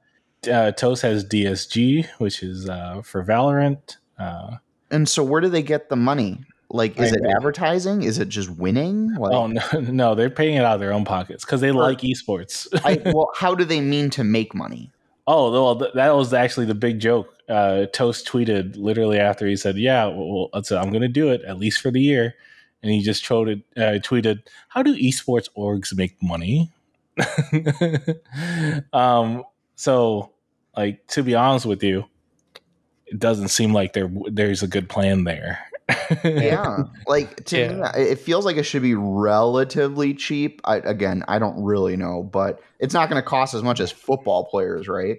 [0.51, 3.97] Uh, Toast has DSG, which is uh, for Valorant.
[4.19, 4.57] Uh,
[4.91, 6.45] And so, where do they get the money?
[6.69, 8.03] Like, is I it advertising?
[8.03, 9.15] Is it just winning?
[9.15, 12.01] Like, oh no, no, they're paying it out of their own pockets because they like
[12.01, 12.67] esports.
[12.85, 14.91] I, well, how do they mean to make money?
[15.27, 17.33] oh well, that was actually the big joke.
[17.49, 21.31] Uh, Toast tweeted literally after he said, "Yeah, well, well, so I'm going to do
[21.31, 22.35] it at least for the year,"
[22.83, 26.73] and he just tweeted, uh, tweeted, "How do esports orgs make money?"
[28.93, 29.45] um,
[29.75, 30.33] so,
[30.77, 32.05] like to be honest with you,
[33.07, 35.59] it doesn't seem like there there's a good plan there.
[36.25, 40.61] Yeah, like to me, it feels like it should be relatively cheap.
[40.65, 43.91] I, again, I don't really know, but it's not going to cost as much as
[43.93, 45.19] football players, right?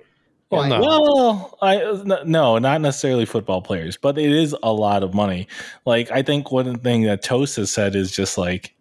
[0.49, 0.79] Well, Like, no.
[0.79, 5.47] Well, I n- no, not necessarily football players, but it is a lot of money.
[5.85, 8.73] Like I think one thing that Toast has said is just like,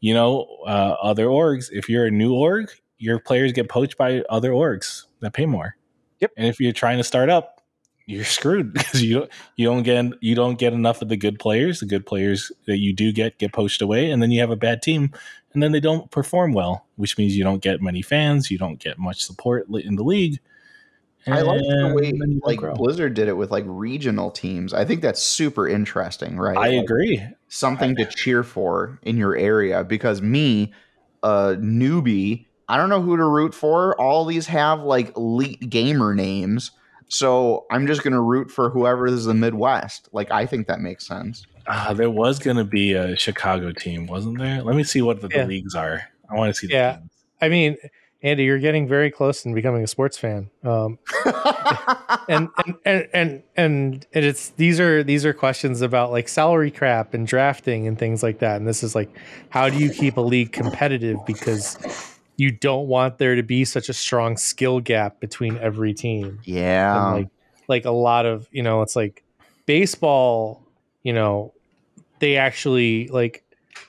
[0.00, 1.66] you know, uh, other orgs.
[1.70, 2.68] If you're a new org,
[2.98, 5.76] your players get poached by other orgs that pay more.
[6.20, 6.32] Yep.
[6.36, 7.53] And if you're trying to start up,
[8.06, 11.38] you're screwed because you don't you don't get you don't get enough of the good
[11.38, 11.80] players.
[11.80, 14.56] The good players that you do get get poached away, and then you have a
[14.56, 15.10] bad team,
[15.52, 18.78] and then they don't perform well, which means you don't get many fans, you don't
[18.78, 20.40] get much support in the league.
[21.26, 22.74] I like the way then you don't like grow.
[22.74, 24.74] Blizzard did it with like regional teams.
[24.74, 26.56] I think that's super interesting, right?
[26.56, 27.22] I Like, agree.
[27.48, 30.74] something to cheer for in your area because me,
[31.22, 33.98] a newbie, I don't know who to root for.
[33.98, 36.72] All these have like elite gamer names.
[37.14, 40.08] So I'm just gonna root for whoever is the Midwest.
[40.12, 41.46] Like I think that makes sense.
[41.66, 44.62] Ah, there was going to be a Chicago team, wasn't there?
[44.62, 46.02] Let me see what the, the leagues are.
[46.30, 46.66] I want to see.
[46.66, 46.96] The Yeah.
[46.96, 47.10] teams.
[47.40, 47.76] I mean,
[48.22, 50.50] Andy, you're getting very close in becoming a sports fan.
[50.62, 50.98] Um,
[52.28, 56.70] and, and, and and and and it's these are these are questions about like salary
[56.70, 58.56] cap and drafting and things like that.
[58.56, 59.08] And this is like,
[59.48, 61.78] how do you keep a league competitive because
[62.36, 66.40] you don't want there to be such a strong skill gap between every team.
[66.44, 66.96] yeah.
[67.06, 67.28] and like
[67.68, 69.22] like a lot of you know it's like
[69.66, 70.62] baseball
[71.02, 71.52] you know
[72.18, 73.42] they actually like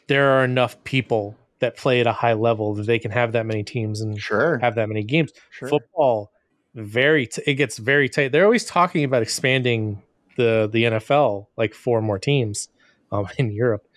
[0.08, 3.46] there are enough people that play at a high level that they can have that
[3.46, 4.58] many teams and Sure.
[4.60, 5.32] have that many games.
[5.52, 5.70] Sure.
[5.70, 6.32] Football,
[6.74, 8.32] very t- it gets very tight.
[8.32, 10.02] They're always talking about expanding
[10.38, 12.70] the the NFL like four more teams
[13.12, 13.88] um, in Europe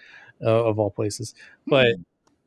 [0.43, 1.35] uh, of all places.
[1.67, 1.97] But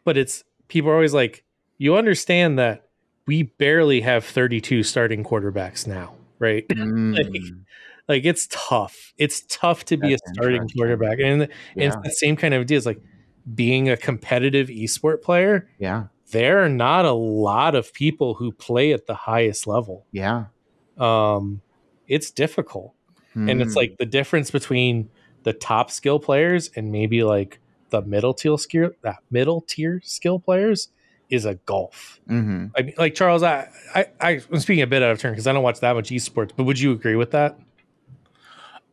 [0.03, 1.43] but it's people are always like
[1.81, 2.83] you understand that
[3.25, 6.67] we barely have 32 starting quarterbacks now, right?
[6.67, 7.63] Mm,
[8.07, 9.13] like it's tough.
[9.17, 12.61] It's tough to be That's a starting quarterback, and, and it's the same kind of
[12.61, 12.77] idea.
[12.77, 13.01] It's like
[13.55, 15.67] being a competitive esport player.
[15.79, 16.03] Yeah.
[16.29, 20.05] There are not a lot of people who play at the highest level.
[20.11, 20.45] Yeah.
[20.99, 21.61] Um,
[22.07, 22.93] it's difficult,
[23.33, 23.77] and it's Hmm.
[23.79, 25.09] like the difference between
[25.41, 27.59] the top skill players and maybe like
[27.89, 30.89] the middle tier skill, that middle tier skill players
[31.31, 32.19] is a gulf.
[32.29, 32.71] Mhm.
[32.77, 35.47] I mean, like Charles, I, I, I I'm speaking a bit out of turn because
[35.47, 37.57] I don't watch that much esports, but would you agree with that?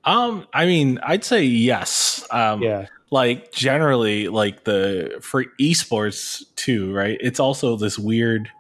[0.05, 2.27] Um, I mean, I'd say yes.
[2.31, 7.19] Um, yeah, like generally, like the for esports too, right?
[7.21, 8.51] It's also this weird,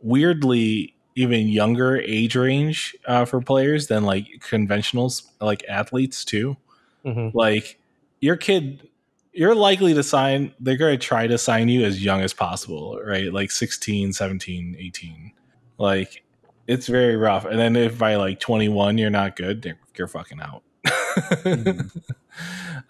[0.00, 6.56] weirdly even younger age range uh, for players than like conventionals, like athletes too.
[7.04, 7.78] hmm Like
[8.20, 8.88] your kid,
[9.36, 10.52] you're likely to sign.
[10.58, 13.32] They're going to try to sign you as young as possible, right?
[13.32, 15.32] Like 16, 17, 18.
[15.78, 16.24] Like
[16.66, 17.44] it's very rough.
[17.44, 20.62] And then if by like 21 you're not good, you're, fucking out.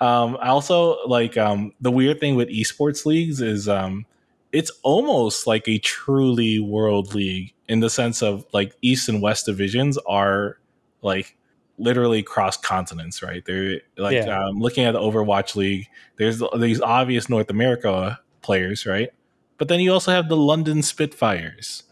[0.01, 4.07] um, I also like um, the weird thing with esports leagues is um,
[4.53, 9.47] it's almost like a truly world league in the sense of like East and West
[9.47, 10.59] divisions are
[11.03, 11.37] like
[11.79, 13.45] literally cross continents, right?
[13.45, 14.45] They're like Yeah.
[14.47, 15.87] um, looking at the Overwatch League.
[16.17, 19.11] There's these obvious North America players, right?
[19.59, 21.83] But then you also have the London Spitfires,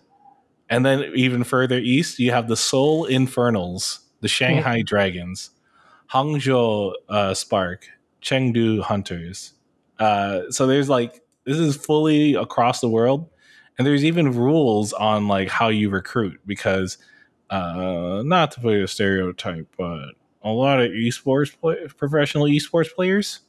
[0.69, 5.51] and then even further east, you have the Seoul Infernals, the Shanghai Dragons,
[6.13, 7.89] Hangzhou uh, Spark,
[8.23, 9.53] Chengdu Hunters.
[9.99, 13.29] Uh, so there's like this is fully across the world,
[13.79, 16.99] and there's even rules on like how you recruit because
[17.51, 20.11] uh, not to put a stereotype, but
[20.43, 23.41] a lot of esports play- professional esports players,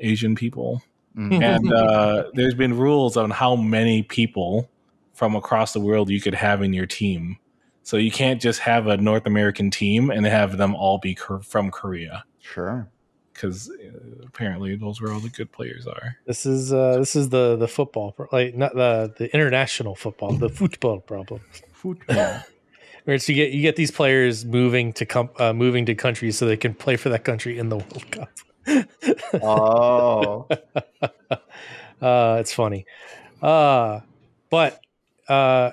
[0.00, 0.82] Asian people,
[1.16, 1.42] Mhm.
[1.56, 4.70] and uh, there's been rules on how many people
[5.14, 7.38] from across the world you could have in your team.
[7.82, 11.42] So you can't just have a North American team and have them all be Kor-
[11.42, 12.86] from Korea Sure.
[13.32, 16.18] because uh, apparently those where all the good players are.
[16.26, 20.32] This is uh this is the the football pro- like not the the international football
[20.34, 21.40] the football problem.
[21.72, 22.42] Football.
[23.08, 26.36] Where it's you get you get these players moving to com- uh, moving to countries
[26.36, 28.28] so they can play for that country in the World Cup.
[29.42, 30.46] oh.
[32.02, 32.84] uh, it's funny.
[33.40, 34.00] Uh,
[34.50, 34.78] but
[35.26, 35.70] uh,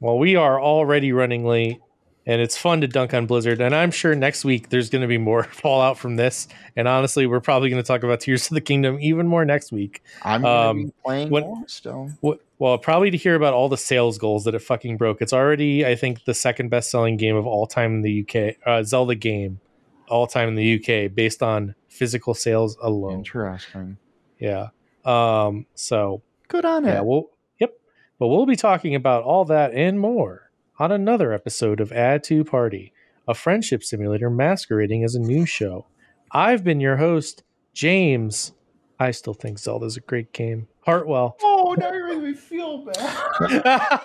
[0.00, 1.80] well, we are already running late,
[2.24, 3.60] and it's fun to dunk on Blizzard.
[3.60, 6.48] And I'm sure next week there's going to be more fallout from this.
[6.76, 9.70] And honestly, we're probably going to talk about Tears of the Kingdom even more next
[9.70, 10.02] week.
[10.22, 12.10] I'm Um, be playing what- more still.
[12.24, 15.20] Wh- Well, probably to hear about all the sales goals that it fucking broke.
[15.20, 18.56] It's already, I think, the second best selling game of all time in the UK,
[18.64, 19.60] uh, Zelda game,
[20.08, 23.18] all time in the UK, based on physical sales alone.
[23.18, 23.96] Interesting.
[24.38, 24.68] Yeah.
[25.04, 25.66] Um.
[25.74, 26.98] So Good on yeah.
[26.98, 27.04] it.
[27.04, 27.30] We'll.
[27.58, 27.72] Yep.
[28.18, 32.44] But we'll be talking about all that and more on another episode of Add to
[32.44, 32.92] Party,
[33.26, 35.86] a friendship simulator masquerading as a news show.
[36.30, 37.42] I've been your host,
[37.72, 38.52] James.
[38.98, 40.68] I still think Zelda's a great game.
[40.84, 41.36] Hartwell.
[41.66, 44.00] Oh, now you're making me feel bad.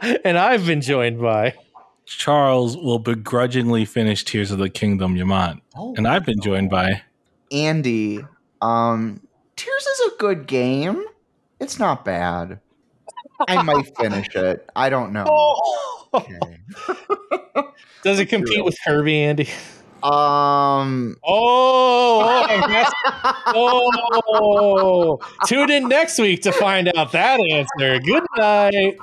[0.24, 1.54] and I've been joined by.
[2.06, 5.60] Charles will begrudgingly finish Tears of the Kingdom Yamant.
[5.76, 7.02] Oh, And I've been joined by
[7.52, 8.24] Andy.
[8.62, 9.20] Um,
[9.56, 11.04] Tears is a good game.
[11.60, 12.58] It's not bad.
[13.48, 14.68] I might finish it.
[14.74, 15.24] I don't know.
[16.14, 16.38] Okay.
[18.02, 19.48] Does it compete with Kirby, Andy?
[20.04, 21.16] Um.
[21.24, 22.92] Oh, oh, that's-
[23.54, 25.18] oh.
[25.46, 28.00] Tune in next week to find out that answer.
[28.00, 28.98] Good night.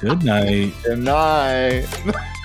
[0.00, 0.72] Good Night.
[0.82, 1.86] Good night.